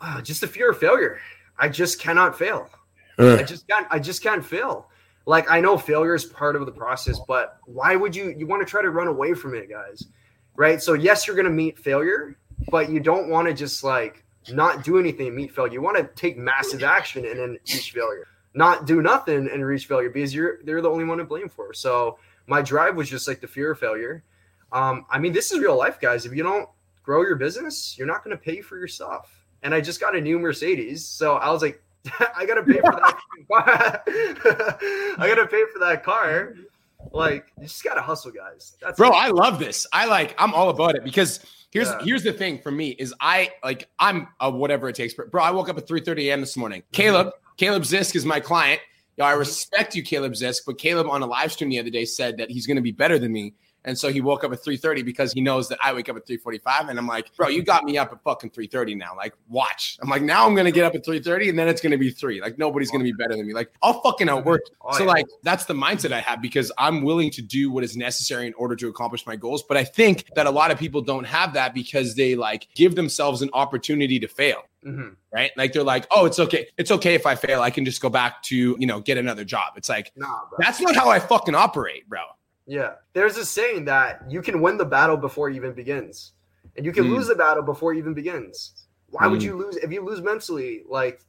Uh, 0.00 0.20
just 0.22 0.40
the 0.40 0.46
fear 0.46 0.70
of 0.70 0.78
failure. 0.78 1.20
I 1.58 1.68
just 1.68 2.00
cannot 2.00 2.36
fail. 2.36 2.68
Ugh. 3.18 3.38
I 3.38 3.42
just 3.42 3.68
can't. 3.68 3.86
I 3.90 3.98
just 3.98 4.22
can't 4.22 4.44
fail. 4.44 4.88
Like, 5.26 5.50
I 5.50 5.60
know 5.60 5.78
failure 5.78 6.14
is 6.14 6.24
part 6.24 6.56
of 6.56 6.66
the 6.66 6.72
process, 6.72 7.18
but 7.28 7.58
why 7.64 7.96
would 7.96 8.16
you? 8.16 8.34
You 8.36 8.46
want 8.46 8.66
to 8.66 8.66
try 8.66 8.82
to 8.82 8.90
run 8.90 9.06
away 9.06 9.34
from 9.34 9.54
it, 9.54 9.70
guys? 9.70 10.04
Right? 10.56 10.82
So 10.82 10.94
yes, 10.94 11.26
you're 11.26 11.36
gonna 11.36 11.50
meet 11.50 11.78
failure, 11.78 12.36
but 12.70 12.90
you 12.90 12.98
don't 12.98 13.28
want 13.28 13.46
to 13.46 13.54
just 13.54 13.84
like 13.84 14.23
not 14.52 14.84
do 14.84 14.98
anything 14.98 15.28
and 15.28 15.36
meet 15.36 15.54
failure. 15.54 15.72
You 15.72 15.82
want 15.82 15.96
to 15.96 16.04
take 16.20 16.36
massive 16.36 16.82
action 16.82 17.24
and 17.24 17.38
then 17.38 17.58
reach 17.72 17.92
failure. 17.92 18.26
Not 18.54 18.86
do 18.86 19.02
nothing 19.02 19.48
and 19.52 19.64
reach 19.64 19.86
failure 19.86 20.10
because 20.10 20.34
you're 20.34 20.58
they're 20.64 20.80
the 20.80 20.90
only 20.90 21.04
one 21.04 21.18
to 21.18 21.24
blame 21.24 21.48
for. 21.48 21.72
So 21.72 22.18
my 22.46 22.62
drive 22.62 22.96
was 22.96 23.08
just 23.08 23.26
like 23.26 23.40
the 23.40 23.48
fear 23.48 23.72
of 23.72 23.78
failure. 23.78 24.22
Um, 24.72 25.06
I 25.10 25.18
mean, 25.18 25.32
this 25.32 25.52
is 25.52 25.60
real 25.60 25.76
life, 25.76 26.00
guys. 26.00 26.26
If 26.26 26.34
you 26.34 26.42
don't 26.42 26.68
grow 27.02 27.22
your 27.22 27.36
business, 27.36 27.96
you're 27.96 28.06
not 28.06 28.24
going 28.24 28.36
to 28.36 28.42
pay 28.42 28.60
for 28.60 28.76
your 28.76 28.88
stuff. 28.88 29.44
And 29.62 29.74
I 29.74 29.80
just 29.80 30.00
got 30.00 30.14
a 30.14 30.20
new 30.20 30.38
Mercedes, 30.38 31.06
so 31.06 31.34
I 31.36 31.50
was 31.50 31.62
like, 31.62 31.82
I 32.36 32.44
gotta 32.44 32.62
pay 32.62 32.80
for 32.80 32.92
that. 32.92 33.18
I 35.18 35.28
gotta 35.28 35.46
pay 35.46 35.64
for 35.72 35.78
that 35.80 36.02
car. 36.04 36.54
Like, 37.12 37.46
you 37.58 37.64
just 37.64 37.82
gotta 37.82 38.02
hustle, 38.02 38.30
guys. 38.30 38.76
That's 38.80 38.98
bro. 38.98 39.08
It. 39.08 39.14
I 39.14 39.28
love 39.28 39.58
this. 39.58 39.86
I 39.92 40.06
like. 40.06 40.34
I'm 40.38 40.52
all 40.52 40.70
about 40.70 40.96
it 40.96 41.04
because 41.04 41.40
Here's 41.74 41.88
yeah. 41.88 41.98
here's 42.04 42.22
the 42.22 42.32
thing 42.32 42.60
for 42.60 42.70
me 42.70 42.90
is 42.90 43.12
I 43.20 43.50
like 43.62 43.88
I'm 43.98 44.28
a 44.40 44.48
whatever 44.48 44.88
it 44.88 44.94
takes. 44.94 45.12
Bro, 45.12 45.42
I 45.42 45.50
woke 45.50 45.68
up 45.68 45.76
at 45.76 45.88
3:30 45.88 46.28
a.m. 46.28 46.40
this 46.40 46.56
morning. 46.56 46.82
Mm-hmm. 46.82 46.92
Caleb, 46.92 47.32
Caleb 47.56 47.82
Zisk 47.82 48.14
is 48.14 48.24
my 48.24 48.38
client. 48.38 48.80
Yo, 49.16 49.24
I 49.24 49.32
respect 49.32 49.94
you, 49.96 50.02
Caleb 50.02 50.32
Zisk, 50.32 50.62
but 50.66 50.78
Caleb 50.78 51.08
on 51.08 51.22
a 51.22 51.26
live 51.26 51.52
stream 51.52 51.70
the 51.70 51.80
other 51.80 51.90
day 51.90 52.04
said 52.04 52.38
that 52.38 52.50
he's 52.50 52.66
going 52.66 52.76
to 52.76 52.82
be 52.82 52.92
better 52.92 53.18
than 53.18 53.32
me 53.32 53.54
and 53.84 53.98
so 53.98 54.10
he 54.10 54.20
woke 54.20 54.44
up 54.44 54.52
at 54.52 54.62
3:30 54.62 55.04
because 55.04 55.32
he 55.32 55.40
knows 55.40 55.68
that 55.68 55.78
I 55.82 55.92
wake 55.92 56.08
up 56.08 56.16
at 56.16 56.26
3:45. 56.26 56.88
And 56.88 56.98
I'm 56.98 57.06
like, 57.06 57.34
bro, 57.36 57.48
you 57.48 57.62
got 57.62 57.84
me 57.84 57.98
up 57.98 58.12
at 58.12 58.22
fucking 58.22 58.50
3:30 58.50 58.96
now. 58.96 59.14
Like, 59.16 59.34
watch. 59.48 59.98
I'm 60.02 60.08
like, 60.08 60.22
now 60.22 60.46
I'm 60.46 60.54
gonna 60.54 60.70
get 60.70 60.84
up 60.84 60.94
at 60.94 61.04
3:30 61.04 61.50
and 61.50 61.58
then 61.58 61.68
it's 61.68 61.80
gonna 61.80 61.98
be 61.98 62.10
three. 62.10 62.40
Like, 62.40 62.58
nobody's 62.58 62.90
gonna 62.90 63.04
be 63.04 63.12
better 63.12 63.36
than 63.36 63.46
me. 63.46 63.52
Like, 63.52 63.70
I'll 63.82 64.00
fucking 64.00 64.28
outwork. 64.28 64.62
Oh, 64.80 64.96
so, 64.96 65.04
like, 65.04 65.26
that's 65.42 65.64
the 65.66 65.74
mindset 65.74 66.12
I 66.12 66.20
have 66.20 66.40
because 66.40 66.72
I'm 66.78 67.02
willing 67.02 67.30
to 67.30 67.42
do 67.42 67.70
what 67.70 67.84
is 67.84 67.96
necessary 67.96 68.46
in 68.46 68.54
order 68.54 68.76
to 68.76 68.88
accomplish 68.88 69.26
my 69.26 69.36
goals. 69.36 69.62
But 69.62 69.76
I 69.76 69.84
think 69.84 70.26
that 70.34 70.46
a 70.46 70.50
lot 70.50 70.70
of 70.70 70.78
people 70.78 71.02
don't 71.02 71.24
have 71.24 71.52
that 71.54 71.74
because 71.74 72.14
they 72.14 72.34
like 72.34 72.68
give 72.74 72.94
themselves 72.94 73.42
an 73.42 73.50
opportunity 73.52 74.18
to 74.20 74.28
fail. 74.28 74.62
Mm-hmm. 74.84 75.14
Right. 75.32 75.50
Like 75.56 75.72
they're 75.72 75.82
like, 75.82 76.06
oh, 76.10 76.26
it's 76.26 76.38
okay. 76.38 76.68
It's 76.76 76.90
okay 76.90 77.14
if 77.14 77.26
I 77.26 77.34
fail. 77.34 77.62
I 77.62 77.70
can 77.70 77.84
just 77.84 78.00
go 78.02 78.10
back 78.10 78.42
to, 78.44 78.76
you 78.78 78.86
know, 78.86 79.00
get 79.00 79.16
another 79.16 79.44
job. 79.44 79.74
It's 79.76 79.88
like, 79.88 80.12
nah, 80.14 80.40
that's 80.58 80.80
not 80.80 80.94
how 80.94 81.08
I 81.08 81.18
fucking 81.18 81.54
operate, 81.54 82.08
bro. 82.08 82.20
Yeah. 82.66 82.94
There's 83.12 83.36
a 83.36 83.44
saying 83.44 83.84
that 83.86 84.22
you 84.28 84.42
can 84.42 84.60
win 84.60 84.76
the 84.76 84.84
battle 84.84 85.16
before 85.16 85.50
it 85.50 85.56
even 85.56 85.72
begins. 85.72 86.32
And 86.76 86.84
you 86.84 86.92
can 86.92 87.04
mm. 87.04 87.10
lose 87.10 87.28
the 87.28 87.34
battle 87.34 87.62
before 87.62 87.94
it 87.94 87.98
even 87.98 88.14
begins. 88.14 88.86
Why 89.10 89.26
mm. 89.26 89.32
would 89.32 89.42
you 89.42 89.56
lose 89.56 89.76
if 89.76 89.92
you 89.92 90.04
lose 90.04 90.20
mentally? 90.20 90.82
Like 90.88 91.20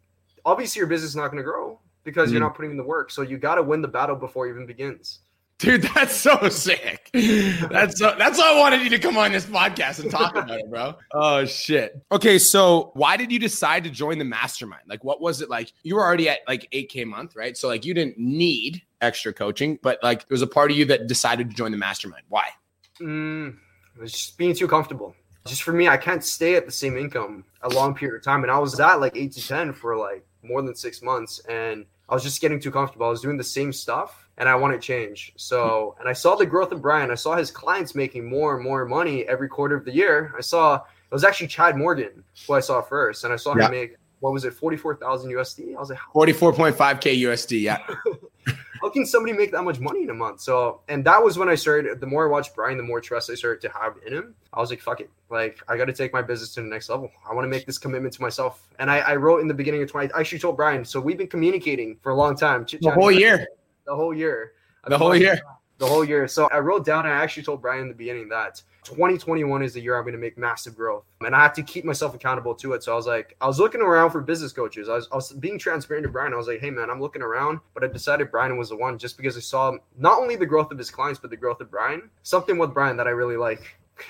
obviously 0.45 0.79
your 0.79 0.87
business 0.87 1.11
is 1.11 1.15
not 1.15 1.27
going 1.27 1.37
to 1.37 1.43
grow 1.43 1.79
because 2.03 2.29
mm. 2.29 2.33
you're 2.33 2.41
not 2.41 2.55
putting 2.55 2.71
in 2.71 2.77
the 2.77 2.83
work. 2.83 3.11
So 3.11 3.21
you 3.21 3.37
got 3.37 3.55
to 3.55 3.63
win 3.63 3.81
the 3.81 3.87
battle 3.87 4.15
before 4.15 4.47
it 4.47 4.51
even 4.51 4.65
begins. 4.65 5.19
Dude, 5.57 5.83
that's 5.95 6.13
so 6.13 6.49
sick. 6.49 7.09
That's 7.13 7.97
so, 7.97 8.13
that's 8.17 8.37
why 8.37 8.53
I 8.53 8.59
wanted 8.59 8.81
you 8.81 8.89
to 8.89 8.99
come 8.99 9.17
on 9.17 9.31
this 9.31 9.45
podcast 9.45 10.01
and 10.01 10.11
talk 10.11 10.35
about 10.35 10.59
it, 10.59 10.69
bro. 10.69 10.95
Oh 11.13 11.45
shit. 11.45 12.01
Okay, 12.11 12.37
so 12.37 12.91
why 12.93 13.15
did 13.15 13.31
you 13.31 13.39
decide 13.39 13.85
to 13.85 13.89
join 13.89 14.17
the 14.17 14.25
mastermind? 14.25 14.83
Like, 14.87 15.05
what 15.05 15.21
was 15.21 15.41
it 15.41 15.49
like? 15.49 15.71
You 15.83 15.95
were 15.95 16.03
already 16.03 16.27
at 16.27 16.39
like 16.45 16.69
8k 16.73 17.03
a 17.03 17.05
month, 17.05 17.37
right? 17.37 17.55
So 17.55 17.69
like, 17.69 17.85
you 17.85 17.93
didn't 17.93 18.17
need 18.17 18.81
extra 19.05 19.33
coaching, 19.33 19.79
but 19.81 19.99
like, 20.03 20.27
there 20.27 20.35
was 20.35 20.41
a 20.41 20.47
part 20.47 20.71
of 20.71 20.77
you 20.77 20.85
that 20.85 21.07
decided 21.07 21.49
to 21.49 21.55
join 21.55 21.71
the 21.71 21.77
mastermind. 21.77 22.23
Why? 22.29 22.47
Mm, 22.99 23.57
it 23.95 24.01
was 24.01 24.11
just 24.11 24.37
being 24.37 24.53
too 24.53 24.67
comfortable. 24.67 25.15
Just 25.45 25.63
for 25.63 25.73
me, 25.73 25.87
I 25.87 25.97
can't 25.97 26.23
stay 26.23 26.55
at 26.55 26.65
the 26.65 26.71
same 26.71 26.97
income 26.97 27.45
a 27.61 27.69
long 27.69 27.93
period 27.95 28.17
of 28.17 28.23
time, 28.23 28.43
and 28.43 28.51
I 28.51 28.57
was 28.57 28.79
at 28.79 28.95
like 28.95 29.15
eight 29.15 29.31
to 29.33 29.47
ten 29.47 29.71
for 29.71 29.95
like 29.95 30.25
more 30.41 30.61
than 30.61 30.75
six 30.75 31.01
months, 31.01 31.39
and 31.47 31.85
I 32.09 32.13
was 32.13 32.23
just 32.23 32.41
getting 32.41 32.59
too 32.59 32.71
comfortable. 32.71 33.07
I 33.07 33.09
was 33.09 33.21
doing 33.21 33.37
the 33.37 33.43
same 33.43 33.71
stuff 33.71 34.25
and 34.37 34.49
I 34.49 34.55
wanted 34.55 34.81
change. 34.81 35.33
So, 35.37 35.95
and 35.99 36.09
I 36.09 36.13
saw 36.13 36.35
the 36.35 36.45
growth 36.45 36.71
of 36.71 36.81
Brian. 36.81 37.09
I 37.09 37.15
saw 37.15 37.35
his 37.35 37.51
clients 37.51 37.95
making 37.95 38.25
more 38.25 38.55
and 38.55 38.63
more 38.63 38.85
money 38.85 39.25
every 39.27 39.47
quarter 39.47 39.75
of 39.75 39.85
the 39.85 39.93
year. 39.93 40.33
I 40.37 40.41
saw 40.41 40.75
it 40.75 41.13
was 41.13 41.23
actually 41.23 41.47
Chad 41.47 41.77
Morgan 41.77 42.23
who 42.45 42.53
I 42.53 42.59
saw 42.59 42.81
first, 42.81 43.23
and 43.23 43.33
I 43.33 43.37
saw 43.37 43.55
yeah. 43.55 43.65
him 43.65 43.71
make 43.71 43.95
what 44.19 44.33
was 44.33 44.45
it, 44.45 44.53
forty 44.53 44.77
four 44.77 44.95
thousand 44.95 45.31
USD? 45.31 45.75
I 45.75 45.79
was 45.79 45.89
like, 45.89 45.99
forty 46.13 46.33
four 46.33 46.53
point 46.53 46.75
five 46.75 46.99
k 46.99 47.17
USD. 47.17 47.61
Yeah. 47.61 47.79
How 48.85 48.91
can 48.91 49.05
somebody 49.05 49.35
make 49.35 49.51
that 49.51 49.63
much 49.63 49.79
money 49.79 50.03
in 50.03 50.11
a 50.11 50.13
month? 50.13 50.41
So, 50.41 50.81
and 50.87 51.03
that 51.05 51.23
was 51.23 51.39
when 51.39 51.49
I 51.49 51.55
started. 51.55 51.99
The 51.99 52.05
more 52.05 52.27
I 52.27 52.29
watched 52.29 52.53
Brian, 52.53 52.77
the 52.77 52.83
more 52.83 53.01
trust 53.01 53.31
I 53.31 53.33
started 53.33 53.59
to 53.61 53.69
have 53.69 53.95
in 54.05 54.13
him. 54.13 54.35
I 54.53 54.59
was 54.59 54.69
like, 54.69 54.79
fuck 54.79 54.99
it. 54.99 55.09
Like, 55.31 55.59
I 55.67 55.75
got 55.75 55.85
to 55.85 55.93
take 55.93 56.13
my 56.13 56.21
business 56.21 56.53
to 56.53 56.61
the 56.61 56.67
next 56.67 56.89
level. 56.89 57.09
I 57.27 57.33
want 57.33 57.45
to 57.45 57.49
make 57.49 57.65
this 57.65 57.79
commitment 57.79 58.13
to 58.13 58.21
myself. 58.21 58.67
And 58.77 58.91
I, 58.91 58.99
I, 58.99 59.15
wrote 59.15 59.41
in 59.41 59.47
the 59.47 59.55
beginning 59.55 59.81
of 59.81 59.89
20, 59.89 60.13
I 60.13 60.19
actually 60.19 60.37
told 60.37 60.55
Brian, 60.55 60.85
so 60.85 61.01
we've 61.01 61.17
been 61.17 61.27
communicating 61.27 61.97
for 62.03 62.11
a 62.11 62.15
long 62.15 62.37
time. 62.37 62.65
The 62.79 62.91
whole 62.91 63.11
year 63.11 63.47
the 63.85 63.95
whole 63.95 64.13
year. 64.13 64.53
The 64.87 64.97
whole 64.97 65.15
year. 65.15 65.39
The 65.77 65.85
whole 65.85 66.05
year. 66.05 66.27
So 66.27 66.47
I 66.47 66.59
wrote 66.59 66.85
down. 66.85 67.05
I 67.05 67.09
actually 67.09 67.43
told 67.43 67.61
Brian 67.61 67.83
in 67.83 67.87
the 67.87 67.93
beginning 67.93 68.29
that 68.29 68.61
2021 68.85 69.63
is 69.63 69.73
the 69.73 69.81
year 69.81 69.97
I'm 69.97 70.03
going 70.03 70.13
to 70.13 70.19
make 70.19 70.37
massive 70.37 70.75
growth, 70.75 71.03
and 71.21 71.35
I 71.35 71.41
have 71.41 71.53
to 71.53 71.63
keep 71.63 71.83
myself 71.83 72.15
accountable 72.15 72.55
to 72.55 72.73
it. 72.73 72.83
So 72.83 72.93
I 72.93 72.95
was 72.95 73.07
like, 73.07 73.35
I 73.41 73.47
was 73.47 73.59
looking 73.59 73.81
around 73.81 74.11
for 74.11 74.21
business 74.21 74.53
coaches. 74.53 74.87
I 74.87 74.93
was, 74.93 75.09
I 75.11 75.15
was 75.15 75.33
being 75.33 75.59
transparent 75.59 76.05
to 76.05 76.09
Brian. 76.09 76.33
I 76.33 76.37
was 76.37 76.47
like, 76.47 76.61
Hey 76.61 76.69
man, 76.69 76.89
I'm 76.89 77.01
looking 77.01 77.21
around, 77.21 77.59
but 77.73 77.83
I 77.83 77.87
decided 77.87 78.31
Brian 78.31 78.57
was 78.57 78.69
the 78.69 78.77
one 78.77 78.97
just 78.97 79.17
because 79.17 79.35
I 79.35 79.41
saw 79.41 79.75
not 79.97 80.19
only 80.19 80.35
the 80.35 80.45
growth 80.45 80.71
of 80.71 80.77
his 80.77 80.91
clients, 80.91 81.19
but 81.19 81.29
the 81.29 81.37
growth 81.37 81.59
of 81.59 81.71
Brian. 81.71 82.09
Something 82.23 82.57
with 82.57 82.73
Brian 82.73 82.95
that 82.97 83.07
I 83.07 83.11
really 83.11 83.37
like. 83.37 83.77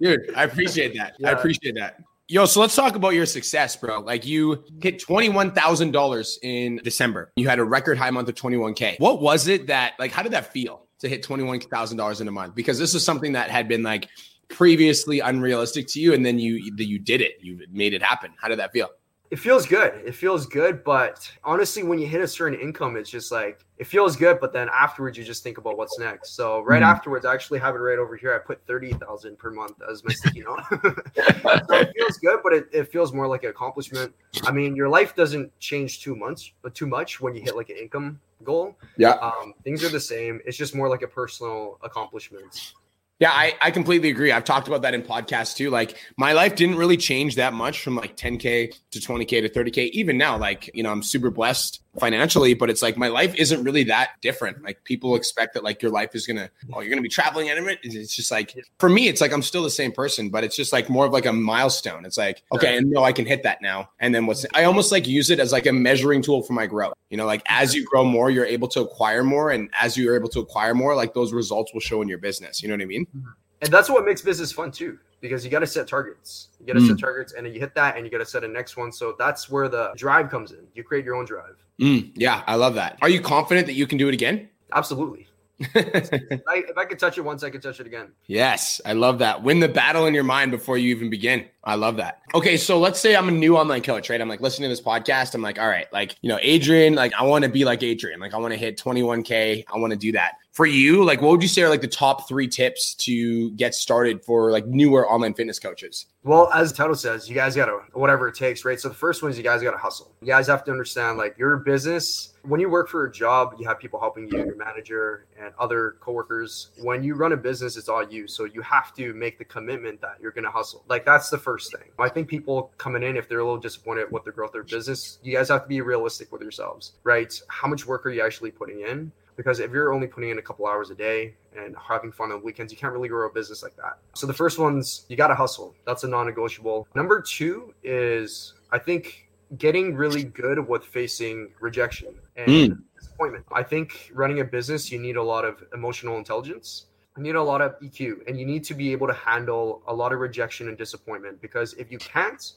Dude, 0.00 0.32
I 0.36 0.44
appreciate 0.44 0.96
that. 0.96 1.14
Yeah. 1.18 1.30
I 1.30 1.32
appreciate 1.32 1.74
that. 1.76 2.02
Yo, 2.28 2.46
so 2.46 2.60
let's 2.60 2.74
talk 2.74 2.94
about 2.94 3.10
your 3.10 3.26
success, 3.26 3.76
bro. 3.76 4.00
Like 4.00 4.24
you 4.24 4.64
hit 4.80 5.00
$21,000 5.00 6.38
in 6.42 6.80
December. 6.82 7.32
You 7.36 7.48
had 7.48 7.58
a 7.58 7.64
record 7.64 7.98
high 7.98 8.10
month 8.10 8.28
of 8.28 8.34
21K. 8.34 8.98
What 9.00 9.20
was 9.20 9.48
it 9.48 9.66
that, 9.66 9.94
like, 9.98 10.12
how 10.12 10.22
did 10.22 10.32
that 10.32 10.52
feel 10.52 10.86
to 11.02 11.08
hit 11.08 11.22
$21,000 11.22 12.20
in 12.20 12.28
a 12.28 12.32
month? 12.32 12.54
Because 12.54 12.78
this 12.78 12.94
is 12.94 13.04
something 13.04 13.32
that 13.32 13.50
had 13.50 13.68
been 13.68 13.82
like 13.82 14.08
previously 14.48 15.20
unrealistic 15.20 15.86
to 15.88 16.00
you. 16.00 16.14
And 16.14 16.24
then 16.24 16.38
you, 16.38 16.54
you 16.54 16.98
did 16.98 17.20
it, 17.20 17.32
you 17.40 17.60
made 17.70 17.94
it 17.94 18.02
happen. 18.02 18.32
How 18.40 18.48
did 18.48 18.58
that 18.58 18.72
feel? 18.72 18.88
It 19.32 19.38
feels 19.38 19.64
good. 19.64 19.94
It 20.04 20.14
feels 20.14 20.44
good, 20.44 20.84
but 20.84 21.32
honestly, 21.42 21.82
when 21.82 21.98
you 21.98 22.06
hit 22.06 22.20
a 22.20 22.28
certain 22.28 22.60
income, 22.60 22.98
it's 22.98 23.08
just 23.08 23.32
like 23.32 23.64
it 23.78 23.86
feels 23.86 24.14
good, 24.14 24.38
but 24.38 24.52
then 24.52 24.68
afterwards, 24.68 25.16
you 25.16 25.24
just 25.24 25.42
think 25.42 25.56
about 25.56 25.78
what's 25.78 25.98
next. 25.98 26.36
So 26.36 26.60
right 26.60 26.82
mm-hmm. 26.82 26.90
afterwards, 26.90 27.24
I 27.24 27.32
actually 27.32 27.58
have 27.60 27.74
it 27.74 27.78
right 27.78 27.98
over 27.98 28.14
here. 28.14 28.34
I 28.34 28.46
put 28.46 28.60
thirty 28.66 28.92
thousand 28.92 29.38
per 29.38 29.50
month 29.50 29.76
as 29.90 30.04
my 30.04 30.12
sticky 30.12 30.42
note. 30.42 30.60
so 30.70 31.74
it 31.76 31.90
feels 31.96 32.18
good, 32.18 32.40
but 32.44 32.52
it, 32.52 32.68
it 32.72 32.92
feels 32.92 33.14
more 33.14 33.26
like 33.26 33.42
an 33.44 33.48
accomplishment. 33.48 34.12
I 34.42 34.52
mean, 34.52 34.76
your 34.76 34.90
life 34.90 35.16
doesn't 35.16 35.58
change 35.60 36.02
too 36.02 36.14
much, 36.14 36.54
but 36.60 36.74
too 36.74 36.86
much 36.86 37.18
when 37.18 37.34
you 37.34 37.40
hit 37.40 37.56
like 37.56 37.70
an 37.70 37.76
income 37.76 38.20
goal. 38.44 38.76
Yeah, 38.98 39.12
um, 39.12 39.54
things 39.64 39.82
are 39.82 39.88
the 39.88 39.98
same. 39.98 40.42
It's 40.44 40.58
just 40.58 40.74
more 40.74 40.90
like 40.90 41.00
a 41.00 41.08
personal 41.08 41.78
accomplishment. 41.82 42.74
Yeah, 43.22 43.30
I, 43.30 43.54
I 43.62 43.70
completely 43.70 44.08
agree. 44.08 44.32
I've 44.32 44.42
talked 44.42 44.66
about 44.66 44.82
that 44.82 44.94
in 44.94 45.02
podcasts 45.02 45.54
too. 45.54 45.70
Like 45.70 45.96
my 46.16 46.32
life 46.32 46.56
didn't 46.56 46.74
really 46.74 46.96
change 46.96 47.36
that 47.36 47.52
much 47.52 47.80
from 47.80 47.94
like 47.94 48.16
10K 48.16 48.74
to 48.90 48.98
20K 48.98 49.28
to 49.42 49.48
30K. 49.48 49.90
Even 49.90 50.18
now, 50.18 50.36
like, 50.36 50.68
you 50.74 50.82
know, 50.82 50.90
I'm 50.90 51.04
super 51.04 51.30
blessed 51.30 51.80
financially, 51.98 52.54
but 52.54 52.70
it's 52.70 52.82
like 52.82 52.96
my 52.96 53.08
life 53.08 53.34
isn't 53.36 53.62
really 53.64 53.84
that 53.84 54.12
different. 54.22 54.62
Like 54.62 54.82
people 54.84 55.14
expect 55.14 55.54
that 55.54 55.64
like 55.64 55.82
your 55.82 55.90
life 55.90 56.14
is 56.14 56.26
gonna, 56.26 56.50
oh, 56.72 56.80
you're 56.80 56.90
gonna 56.90 57.02
be 57.02 57.08
traveling 57.08 57.50
and 57.50 57.78
it's 57.82 58.16
just 58.16 58.30
like 58.30 58.56
for 58.78 58.88
me, 58.88 59.08
it's 59.08 59.20
like 59.20 59.32
I'm 59.32 59.42
still 59.42 59.62
the 59.62 59.70
same 59.70 59.92
person, 59.92 60.30
but 60.30 60.44
it's 60.44 60.56
just 60.56 60.72
like 60.72 60.88
more 60.88 61.06
of 61.06 61.12
like 61.12 61.26
a 61.26 61.32
milestone. 61.32 62.04
It's 62.04 62.16
like, 62.16 62.42
okay, 62.52 62.76
and 62.76 62.90
no, 62.90 63.04
I 63.04 63.12
can 63.12 63.26
hit 63.26 63.42
that 63.42 63.60
now. 63.60 63.90
And 64.00 64.14
then 64.14 64.26
what's 64.26 64.46
I 64.54 64.64
almost 64.64 64.90
like 64.92 65.06
use 65.06 65.30
it 65.30 65.38
as 65.38 65.52
like 65.52 65.66
a 65.66 65.72
measuring 65.72 66.22
tool 66.22 66.42
for 66.42 66.54
my 66.54 66.66
growth. 66.66 66.94
You 67.10 67.16
know, 67.16 67.26
like 67.26 67.42
as 67.46 67.74
you 67.74 67.84
grow 67.84 68.04
more, 68.04 68.30
you're 68.30 68.46
able 68.46 68.68
to 68.68 68.80
acquire 68.80 69.22
more. 69.22 69.50
And 69.50 69.68
as 69.78 69.96
you're 69.96 70.16
able 70.16 70.30
to 70.30 70.40
acquire 70.40 70.74
more, 70.74 70.96
like 70.96 71.14
those 71.14 71.32
results 71.32 71.74
will 71.74 71.80
show 71.80 72.00
in 72.00 72.08
your 72.08 72.18
business. 72.18 72.62
You 72.62 72.68
know 72.68 72.74
what 72.74 72.82
I 72.82 72.86
mean? 72.86 73.06
Mm-hmm. 73.06 73.28
And 73.62 73.70
that's 73.70 73.88
what 73.88 74.04
makes 74.04 74.22
business 74.22 74.50
fun 74.50 74.72
too 74.72 74.98
because 75.22 75.44
you 75.44 75.50
got 75.50 75.60
to 75.60 75.66
set 75.66 75.88
targets. 75.88 76.48
You 76.60 76.66
got 76.66 76.74
to 76.74 76.80
mm. 76.80 76.88
set 76.88 76.98
targets, 76.98 77.32
and 77.32 77.46
then 77.46 77.54
you 77.54 77.60
hit 77.60 77.74
that, 77.76 77.96
and 77.96 78.04
you 78.04 78.10
got 78.10 78.18
to 78.18 78.26
set 78.26 78.44
a 78.44 78.48
next 78.48 78.76
one. 78.76 78.92
So 78.92 79.14
that's 79.18 79.48
where 79.48 79.68
the 79.68 79.92
drive 79.96 80.28
comes 80.28 80.50
in. 80.50 80.66
You 80.74 80.82
create 80.82 81.06
your 81.06 81.14
own 81.14 81.24
drive. 81.24 81.64
Mm, 81.80 82.12
yeah, 82.14 82.42
I 82.46 82.56
love 82.56 82.74
that. 82.74 82.98
Are 83.00 83.08
you 83.08 83.20
confident 83.20 83.66
that 83.68 83.74
you 83.74 83.86
can 83.86 83.96
do 83.96 84.08
it 84.08 84.14
again? 84.14 84.48
Absolutely. 84.74 85.28
I, 85.74 86.64
if 86.68 86.76
I 86.76 86.84
could 86.84 86.98
touch 86.98 87.18
it 87.18 87.20
once, 87.20 87.44
I 87.44 87.50
could 87.50 87.62
touch 87.62 87.78
it 87.78 87.86
again. 87.86 88.08
Yes, 88.26 88.80
I 88.84 88.94
love 88.94 89.20
that. 89.20 89.44
Win 89.44 89.60
the 89.60 89.68
battle 89.68 90.06
in 90.06 90.14
your 90.14 90.24
mind 90.24 90.50
before 90.50 90.76
you 90.76 90.90
even 90.90 91.08
begin. 91.08 91.46
I 91.62 91.76
love 91.76 91.96
that. 91.98 92.20
Okay, 92.34 92.56
so 92.56 92.80
let's 92.80 92.98
say 92.98 93.14
I'm 93.14 93.28
a 93.28 93.32
new 93.32 93.56
online 93.56 93.82
coach, 93.82 94.10
right? 94.10 94.20
I'm 94.20 94.28
like 94.28 94.40
listening 94.40 94.68
to 94.68 94.72
this 94.72 94.84
podcast. 94.84 95.36
I'm 95.36 95.42
like, 95.42 95.60
all 95.60 95.68
right, 95.68 95.86
like, 95.92 96.16
you 96.20 96.28
know, 96.28 96.38
Adrian, 96.42 96.94
like, 96.94 97.12
I 97.14 97.22
want 97.22 97.44
to 97.44 97.50
be 97.50 97.64
like 97.64 97.84
Adrian. 97.84 98.18
Like, 98.18 98.34
I 98.34 98.38
want 98.38 98.52
to 98.52 98.58
hit 98.58 98.76
21K. 98.76 99.64
I 99.72 99.78
want 99.78 99.92
to 99.92 99.96
do 99.96 100.10
that 100.12 100.34
for 100.52 100.66
you, 100.66 101.02
like 101.02 101.22
what 101.22 101.30
would 101.30 101.42
you 101.42 101.48
say 101.48 101.62
are 101.62 101.70
like 101.70 101.80
the 101.80 101.88
top 101.88 102.28
three 102.28 102.46
tips 102.46 102.94
to 102.94 103.50
get 103.52 103.74
started 103.74 104.22
for 104.22 104.50
like 104.50 104.66
newer 104.66 105.10
online 105.10 105.32
fitness 105.32 105.58
coaches? 105.58 106.06
Well, 106.24 106.52
as 106.52 106.72
Toto 106.72 106.92
says, 106.92 107.26
you 107.26 107.34
guys 107.34 107.56
gotta 107.56 107.80
whatever 107.94 108.28
it 108.28 108.34
takes, 108.34 108.64
right? 108.64 108.78
So 108.78 108.90
the 108.90 108.94
first 108.94 109.22
one 109.22 109.30
is 109.30 109.38
you 109.38 109.42
guys 109.42 109.62
gotta 109.62 109.78
hustle. 109.78 110.12
You 110.20 110.26
guys 110.26 110.46
have 110.48 110.62
to 110.64 110.70
understand 110.70 111.16
like 111.16 111.38
your 111.38 111.56
business. 111.56 112.34
When 112.42 112.60
you 112.60 112.68
work 112.68 112.88
for 112.88 113.06
a 113.06 113.12
job, 113.12 113.54
you 113.58 113.66
have 113.66 113.78
people 113.78 113.98
helping 113.98 114.28
you, 114.28 114.38
your 114.38 114.56
manager 114.56 115.26
and 115.40 115.54
other 115.58 115.96
coworkers. 116.00 116.70
When 116.82 117.02
you 117.02 117.14
run 117.14 117.32
a 117.32 117.36
business, 117.36 117.78
it's 117.78 117.88
all 117.88 118.06
you. 118.06 118.28
So 118.28 118.44
you 118.44 118.60
have 118.60 118.92
to 118.96 119.14
make 119.14 119.38
the 119.38 119.44
commitment 119.46 120.02
that 120.02 120.18
you're 120.20 120.32
gonna 120.32 120.50
hustle. 120.50 120.84
Like 120.86 121.06
that's 121.06 121.30
the 121.30 121.38
first 121.38 121.72
thing. 121.72 121.88
I 121.98 122.10
think 122.10 122.28
people 122.28 122.72
coming 122.76 123.02
in, 123.02 123.16
if 123.16 123.26
they're 123.26 123.38
a 123.38 123.44
little 123.44 123.58
disappointed 123.58 124.12
with 124.12 124.24
the 124.24 124.32
growth 124.32 124.50
of 124.50 124.52
their 124.52 124.62
business, 124.64 125.18
you 125.22 125.34
guys 125.34 125.48
have 125.48 125.62
to 125.62 125.68
be 125.68 125.80
realistic 125.80 126.30
with 126.30 126.42
yourselves, 126.42 126.92
right? 127.04 127.32
How 127.48 127.68
much 127.68 127.86
work 127.86 128.04
are 128.04 128.10
you 128.10 128.22
actually 128.22 128.50
putting 128.50 128.82
in? 128.82 129.12
Because 129.36 129.60
if 129.60 129.70
you're 129.70 129.92
only 129.92 130.06
putting 130.06 130.30
in 130.30 130.38
a 130.38 130.42
couple 130.42 130.66
hours 130.66 130.90
a 130.90 130.94
day 130.94 131.34
and 131.56 131.74
having 131.76 132.12
fun 132.12 132.32
on 132.32 132.42
weekends, 132.42 132.72
you 132.72 132.78
can't 132.78 132.92
really 132.92 133.08
grow 133.08 133.28
a 133.28 133.32
business 133.32 133.62
like 133.62 133.76
that. 133.76 133.98
So 134.14 134.26
the 134.26 134.32
first 134.32 134.58
one's 134.58 135.04
you 135.08 135.16
got 135.16 135.28
to 135.28 135.34
hustle. 135.34 135.74
That's 135.86 136.04
a 136.04 136.08
non-negotiable. 136.08 136.88
Number 136.94 137.20
2 137.20 137.74
is 137.82 138.54
I 138.70 138.78
think 138.78 139.28
getting 139.58 139.94
really 139.94 140.24
good 140.24 140.66
with 140.66 140.84
facing 140.84 141.50
rejection 141.60 142.14
and 142.36 142.48
mm. 142.48 142.82
disappointment. 142.98 143.44
I 143.52 143.62
think 143.62 144.10
running 144.14 144.40
a 144.40 144.44
business 144.44 144.90
you 144.90 144.98
need 144.98 145.16
a 145.16 145.22
lot 145.22 145.44
of 145.44 145.62
emotional 145.74 146.18
intelligence. 146.18 146.86
You 147.16 147.22
need 147.22 147.34
a 147.34 147.42
lot 147.42 147.60
of 147.60 147.78
EQ 147.80 148.26
and 148.26 148.38
you 148.38 148.46
need 148.46 148.64
to 148.64 148.74
be 148.74 148.92
able 148.92 149.06
to 149.06 149.12
handle 149.12 149.82
a 149.86 149.94
lot 149.94 150.12
of 150.12 150.20
rejection 150.20 150.68
and 150.68 150.78
disappointment 150.78 151.42
because 151.42 151.74
if 151.74 151.92
you 151.92 151.98
can't 151.98 152.52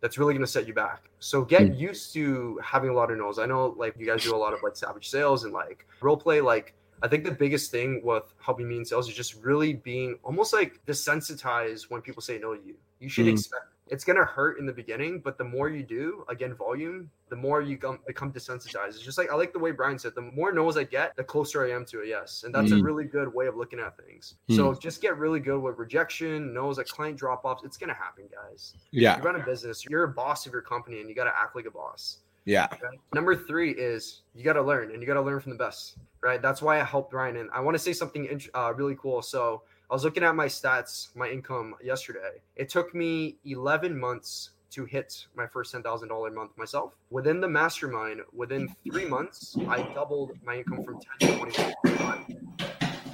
that's 0.00 0.18
really 0.18 0.34
going 0.34 0.44
to 0.44 0.50
set 0.50 0.66
you 0.66 0.74
back. 0.74 1.10
So 1.18 1.42
get 1.42 1.62
mm. 1.62 1.78
used 1.78 2.12
to 2.14 2.60
having 2.62 2.90
a 2.90 2.92
lot 2.92 3.10
of 3.10 3.18
no's. 3.18 3.38
I 3.38 3.46
know 3.46 3.74
like 3.78 3.94
you 3.98 4.06
guys 4.06 4.22
do 4.22 4.34
a 4.34 4.36
lot 4.36 4.52
of 4.52 4.62
like 4.62 4.76
savage 4.76 5.08
sales 5.08 5.44
and 5.44 5.52
like 5.52 5.86
role 6.00 6.16
play. 6.16 6.40
Like 6.40 6.74
I 7.02 7.08
think 7.08 7.24
the 7.24 7.30
biggest 7.30 7.70
thing 7.70 8.00
with 8.04 8.34
helping 8.38 8.68
me 8.68 8.76
in 8.76 8.84
sales 8.84 9.08
is 9.08 9.14
just 9.14 9.36
really 9.42 9.74
being 9.74 10.18
almost 10.22 10.52
like 10.52 10.80
desensitized 10.86 11.90
when 11.90 12.02
people 12.02 12.22
say 12.22 12.38
no 12.38 12.54
to 12.54 12.60
you. 12.64 12.74
You 13.00 13.08
should 13.08 13.26
mm. 13.26 13.32
expect 13.32 13.66
it's 13.88 14.04
gonna 14.04 14.24
hurt 14.24 14.58
in 14.58 14.66
the 14.66 14.72
beginning, 14.72 15.20
but 15.20 15.38
the 15.38 15.44
more 15.44 15.68
you 15.68 15.82
do, 15.82 16.24
again, 16.28 16.54
volume, 16.54 17.10
the 17.28 17.36
more 17.36 17.60
you 17.60 17.76
come, 17.76 17.98
become 18.06 18.32
desensitized. 18.32 18.88
It's 18.88 19.00
just 19.00 19.18
like 19.18 19.30
I 19.30 19.34
like 19.34 19.52
the 19.52 19.58
way 19.58 19.70
Brian 19.70 19.98
said, 19.98 20.14
the 20.14 20.22
more 20.22 20.52
no's 20.52 20.76
I 20.76 20.84
get, 20.84 21.14
the 21.16 21.24
closer 21.24 21.64
I 21.64 21.70
am 21.70 21.84
to 21.86 22.00
a 22.00 22.06
yes, 22.06 22.42
and 22.44 22.54
that's 22.54 22.72
mm. 22.72 22.80
a 22.80 22.82
really 22.82 23.04
good 23.04 23.32
way 23.32 23.46
of 23.46 23.56
looking 23.56 23.78
at 23.78 23.96
things. 23.96 24.34
Mm. 24.50 24.56
So 24.56 24.74
just 24.74 25.00
get 25.00 25.16
really 25.18 25.40
good 25.40 25.60
with 25.60 25.78
rejection, 25.78 26.52
no's, 26.52 26.78
like 26.78 26.86
client 26.86 27.16
drop 27.16 27.44
offs. 27.44 27.64
It's 27.64 27.76
gonna 27.76 27.94
happen, 27.94 28.24
guys. 28.32 28.74
Yeah, 28.90 29.16
you 29.18 29.22
run 29.22 29.36
a 29.36 29.44
business, 29.44 29.84
you're 29.84 30.04
a 30.04 30.08
boss 30.08 30.46
of 30.46 30.52
your 30.52 30.62
company, 30.62 31.00
and 31.00 31.08
you 31.08 31.14
got 31.14 31.24
to 31.24 31.36
act 31.36 31.54
like 31.54 31.66
a 31.66 31.70
boss. 31.70 32.18
Yeah. 32.46 32.68
Okay? 32.72 32.98
Number 33.12 33.36
three 33.36 33.72
is 33.72 34.22
you 34.34 34.44
got 34.44 34.54
to 34.54 34.62
learn, 34.62 34.92
and 34.92 35.02
you 35.02 35.06
got 35.06 35.14
to 35.14 35.20
learn 35.22 35.40
from 35.40 35.50
the 35.50 35.58
best. 35.58 35.96
Right. 36.22 36.40
That's 36.40 36.62
why 36.62 36.80
I 36.80 36.84
helped 36.84 37.10
Brian, 37.10 37.36
and 37.36 37.50
I 37.52 37.60
want 37.60 37.74
to 37.74 37.78
say 37.78 37.92
something 37.92 38.40
uh, 38.54 38.72
really 38.74 38.96
cool. 38.96 39.20
So 39.20 39.62
I 39.88 39.94
was 39.94 40.02
looking 40.02 40.24
at 40.24 40.34
my 40.34 40.46
stats, 40.46 41.14
my 41.14 41.28
income 41.28 41.74
yesterday. 41.82 42.42
It 42.56 42.68
took 42.68 42.92
me 42.92 43.36
11 43.44 43.96
months 43.96 44.50
to 44.70 44.84
hit 44.84 45.26
my 45.36 45.46
first 45.46 45.72
$10,000 45.72 46.34
month 46.34 46.50
myself. 46.58 46.94
Within 47.10 47.40
the 47.40 47.48
mastermind, 47.48 48.20
within 48.32 48.68
three 48.90 49.04
months, 49.04 49.56
I 49.68 49.82
doubled 49.94 50.32
my 50.44 50.56
income 50.56 50.82
from 50.82 50.98
10 51.20 51.30
to 51.30 51.38
25. 51.38 52.24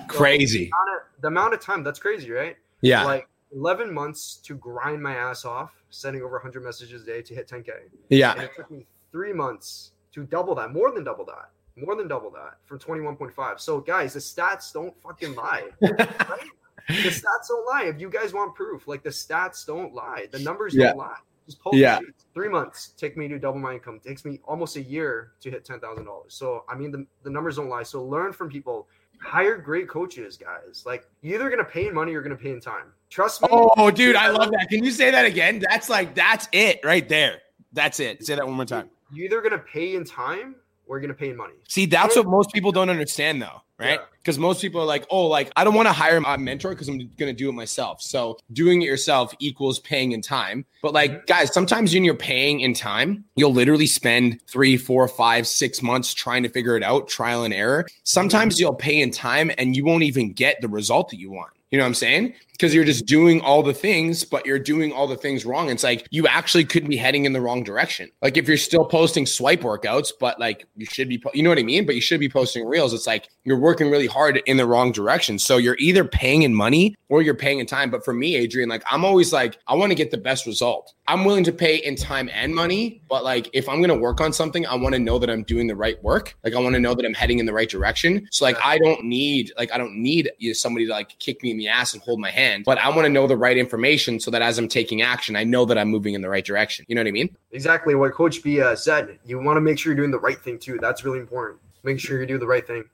Crazy. 0.08 0.70
So 0.70 0.70
the, 0.70 0.70
amount 0.70 0.88
of, 0.88 1.22
the 1.22 1.28
amount 1.28 1.54
of 1.54 1.60
time, 1.60 1.84
that's 1.84 1.98
crazy, 1.98 2.30
right? 2.30 2.56
Yeah. 2.80 3.04
Like 3.04 3.28
11 3.54 3.92
months 3.92 4.36
to 4.36 4.54
grind 4.54 5.02
my 5.02 5.14
ass 5.14 5.44
off, 5.44 5.72
sending 5.90 6.22
over 6.22 6.36
100 6.36 6.64
messages 6.64 7.02
a 7.02 7.06
day 7.06 7.20
to 7.20 7.34
hit 7.34 7.48
10K. 7.48 7.68
Yeah. 8.08 8.32
And 8.32 8.42
it 8.44 8.50
took 8.56 8.70
me 8.70 8.86
three 9.10 9.34
months 9.34 9.92
to 10.12 10.24
double 10.24 10.54
that, 10.54 10.72
more 10.72 10.90
than 10.90 11.04
double 11.04 11.26
that 11.26 11.50
more 11.74 11.96
than 11.96 12.06
double 12.06 12.30
that 12.30 12.58
from 12.66 12.78
21.5. 12.78 13.58
So 13.58 13.80
guys, 13.80 14.12
the 14.12 14.20
stats 14.20 14.74
don't 14.74 14.94
fucking 15.02 15.34
lie. 15.34 15.70
Right? 15.80 16.48
The 16.88 16.94
stats 17.10 17.48
don't 17.48 17.66
lie. 17.66 17.84
If 17.84 18.00
you 18.00 18.10
guys 18.10 18.32
want 18.32 18.54
proof, 18.54 18.86
like 18.88 19.02
the 19.02 19.10
stats 19.10 19.66
don't 19.66 19.94
lie. 19.94 20.26
The 20.30 20.38
numbers 20.38 20.74
yeah. 20.74 20.88
don't 20.88 20.98
lie. 20.98 21.16
Just 21.46 21.60
post 21.60 21.76
yeah. 21.76 21.98
Three 22.34 22.48
months 22.48 22.88
take 22.96 23.16
me 23.16 23.28
to 23.28 23.38
double 23.38 23.58
my 23.58 23.74
income. 23.74 23.96
It 23.96 24.08
takes 24.08 24.24
me 24.24 24.40
almost 24.44 24.76
a 24.76 24.82
year 24.82 25.32
to 25.40 25.50
hit 25.50 25.64
ten 25.64 25.80
thousand 25.80 26.04
dollars. 26.04 26.34
So 26.34 26.64
I 26.68 26.76
mean 26.76 26.90
the, 26.90 27.06
the 27.24 27.30
numbers 27.30 27.56
don't 27.56 27.68
lie. 27.68 27.82
So 27.82 28.02
learn 28.02 28.32
from 28.32 28.48
people. 28.48 28.88
Hire 29.20 29.56
great 29.56 29.88
coaches, 29.88 30.36
guys. 30.36 30.82
Like 30.84 31.08
you're 31.20 31.36
either 31.36 31.50
gonna 31.50 31.64
pay 31.64 31.86
in 31.86 31.94
money 31.94 32.14
or 32.14 32.22
gonna 32.22 32.36
pay 32.36 32.50
in 32.50 32.60
time. 32.60 32.92
Trust 33.08 33.42
me. 33.42 33.48
Oh, 33.50 33.90
dude, 33.90 34.16
I 34.16 34.30
love 34.30 34.50
that. 34.50 34.68
Can 34.68 34.82
you 34.82 34.90
say 34.90 35.10
that 35.12 35.24
again? 35.24 35.60
That's 35.60 35.88
like 35.88 36.14
that's 36.14 36.48
it 36.52 36.80
right 36.82 37.08
there. 37.08 37.42
That's 37.72 38.00
it. 38.00 38.24
Say 38.26 38.34
that 38.34 38.44
one 38.44 38.56
more 38.56 38.64
time. 38.64 38.90
You're 39.12 39.26
either 39.26 39.40
gonna 39.40 39.58
pay 39.58 39.94
in 39.94 40.04
time 40.04 40.56
or 40.86 40.96
you're 40.96 41.02
gonna 41.02 41.14
pay 41.14 41.30
in 41.30 41.36
money. 41.36 41.54
See, 41.68 41.86
that's 41.86 42.16
what 42.16 42.26
most 42.26 42.52
people 42.52 42.72
don't 42.72 42.90
understand 42.90 43.40
though 43.40 43.62
right? 43.82 44.00
Because 44.18 44.36
yeah. 44.36 44.42
most 44.42 44.60
people 44.60 44.80
are 44.80 44.86
like, 44.86 45.06
oh, 45.10 45.26
like 45.26 45.52
I 45.56 45.64
don't 45.64 45.74
want 45.74 45.88
to 45.88 45.92
hire 45.92 46.20
my 46.20 46.36
mentor 46.36 46.70
because 46.70 46.88
I'm 46.88 46.98
going 46.98 47.30
to 47.30 47.32
do 47.32 47.48
it 47.48 47.52
myself. 47.52 48.00
So 48.02 48.38
doing 48.52 48.82
it 48.82 48.86
yourself 48.86 49.34
equals 49.38 49.78
paying 49.80 50.12
in 50.12 50.22
time. 50.22 50.64
But 50.82 50.94
like, 50.94 51.10
mm-hmm. 51.10 51.24
guys, 51.26 51.52
sometimes 51.52 51.92
when 51.94 52.04
you're 52.04 52.14
paying 52.14 52.60
in 52.60 52.74
time, 52.74 53.24
you'll 53.36 53.52
literally 53.52 53.86
spend 53.86 54.40
three, 54.46 54.76
four, 54.76 55.06
five, 55.08 55.46
six 55.46 55.82
months 55.82 56.14
trying 56.14 56.42
to 56.42 56.48
figure 56.48 56.76
it 56.76 56.82
out, 56.82 57.08
trial 57.08 57.44
and 57.44 57.54
error. 57.54 57.86
Sometimes 58.04 58.54
mm-hmm. 58.54 58.62
you'll 58.62 58.74
pay 58.74 59.00
in 59.00 59.10
time 59.10 59.50
and 59.58 59.76
you 59.76 59.84
won't 59.84 60.04
even 60.04 60.32
get 60.32 60.60
the 60.60 60.68
result 60.68 61.10
that 61.10 61.18
you 61.18 61.30
want. 61.30 61.52
You 61.72 61.78
know 61.78 61.84
what 61.84 61.88
I'm 61.88 61.94
saying? 61.94 62.34
Because 62.52 62.74
you're 62.74 62.84
just 62.84 63.06
doing 63.06 63.40
all 63.40 63.62
the 63.62 63.72
things, 63.74 64.24
but 64.24 64.46
you're 64.46 64.58
doing 64.58 64.92
all 64.92 65.08
the 65.08 65.16
things 65.16 65.44
wrong. 65.44 65.68
It's 65.68 65.82
like 65.82 66.06
you 66.10 66.28
actually 66.28 66.64
could 66.64 66.86
be 66.86 66.96
heading 66.96 67.24
in 67.24 67.32
the 67.32 67.40
wrong 67.40 67.64
direction. 67.64 68.10
Like 68.20 68.36
if 68.36 68.46
you're 68.46 68.58
still 68.58 68.84
posting 68.84 69.26
swipe 69.26 69.62
workouts, 69.62 70.12
but 70.20 70.38
like 70.38 70.66
you 70.76 70.86
should 70.86 71.08
be, 71.08 71.20
you 71.34 71.42
know 71.42 71.48
what 71.48 71.58
I 71.58 71.64
mean? 71.64 71.86
But 71.86 71.96
you 71.96 72.00
should 72.00 72.20
be 72.20 72.28
posting 72.28 72.66
reels. 72.66 72.92
It's 72.92 73.06
like 73.06 73.30
you're 73.44 73.58
working 73.58 73.90
really 73.90 74.06
hard 74.06 74.40
in 74.46 74.58
the 74.58 74.66
wrong 74.66 74.92
direction. 74.92 75.40
So 75.40 75.56
you're 75.56 75.78
either 75.80 76.04
paying 76.04 76.42
in 76.42 76.54
money 76.54 76.94
or 77.08 77.20
you're 77.22 77.34
paying 77.34 77.58
in 77.58 77.66
time. 77.66 77.90
But 77.90 78.04
for 78.04 78.12
me, 78.12 78.36
Adrian, 78.36 78.68
like 78.68 78.84
I'm 78.88 79.04
always 79.04 79.32
like, 79.32 79.58
I 79.66 79.74
want 79.74 79.90
to 79.90 79.96
get 79.96 80.10
the 80.12 80.18
best 80.18 80.46
result. 80.46 80.94
I'm 81.08 81.24
willing 81.24 81.42
to 81.44 81.52
pay 81.52 81.76
in 81.76 81.96
time 81.96 82.30
and 82.32 82.54
money. 82.54 83.02
But 83.08 83.24
like 83.24 83.50
if 83.54 83.68
I'm 83.68 83.78
going 83.78 83.88
to 83.88 83.96
work 83.96 84.20
on 84.20 84.32
something, 84.32 84.66
I 84.66 84.76
want 84.76 84.94
to 84.94 85.00
know 85.00 85.18
that 85.18 85.30
I'm 85.30 85.42
doing 85.42 85.66
the 85.66 85.74
right 85.74 86.00
work. 86.04 86.36
Like 86.44 86.54
I 86.54 86.60
want 86.60 86.74
to 86.74 86.80
know 86.80 86.94
that 86.94 87.04
I'm 87.04 87.14
heading 87.14 87.40
in 87.40 87.46
the 87.46 87.52
right 87.52 87.68
direction. 87.68 88.28
So 88.30 88.44
like 88.44 88.58
I 88.62 88.78
don't 88.78 89.04
need, 89.04 89.52
like, 89.56 89.72
I 89.72 89.78
don't 89.78 89.96
need 89.96 90.30
somebody 90.52 90.86
to 90.86 90.92
like 90.92 91.18
kick 91.18 91.42
me 91.42 91.50
in 91.50 91.56
the 91.56 91.61
ass 91.68 91.94
and 91.94 92.02
hold 92.02 92.20
my 92.20 92.30
hand, 92.30 92.64
but 92.64 92.78
I 92.78 92.88
want 92.88 93.04
to 93.04 93.08
know 93.08 93.26
the 93.26 93.36
right 93.36 93.56
information 93.56 94.20
so 94.20 94.30
that 94.30 94.42
as 94.42 94.58
I'm 94.58 94.68
taking 94.68 95.02
action, 95.02 95.36
I 95.36 95.44
know 95.44 95.64
that 95.64 95.78
I'm 95.78 95.88
moving 95.88 96.14
in 96.14 96.22
the 96.22 96.28
right 96.28 96.44
direction. 96.44 96.84
You 96.88 96.94
know 96.94 97.00
what 97.00 97.08
I 97.08 97.12
mean? 97.12 97.34
Exactly 97.52 97.94
what 97.94 98.12
Coach 98.12 98.42
B 98.42 98.60
uh, 98.60 98.74
said. 98.74 99.18
You 99.24 99.40
want 99.40 99.56
to 99.56 99.60
make 99.60 99.78
sure 99.78 99.92
you're 99.92 99.96
doing 99.96 100.10
the 100.10 100.20
right 100.20 100.38
thing 100.38 100.58
too. 100.58 100.78
That's 100.80 101.04
really 101.04 101.20
important. 101.20 101.60
Make 101.82 102.00
sure 102.00 102.20
you 102.20 102.26
do 102.26 102.38
the 102.38 102.46
right 102.46 102.66
thing. 102.66 102.84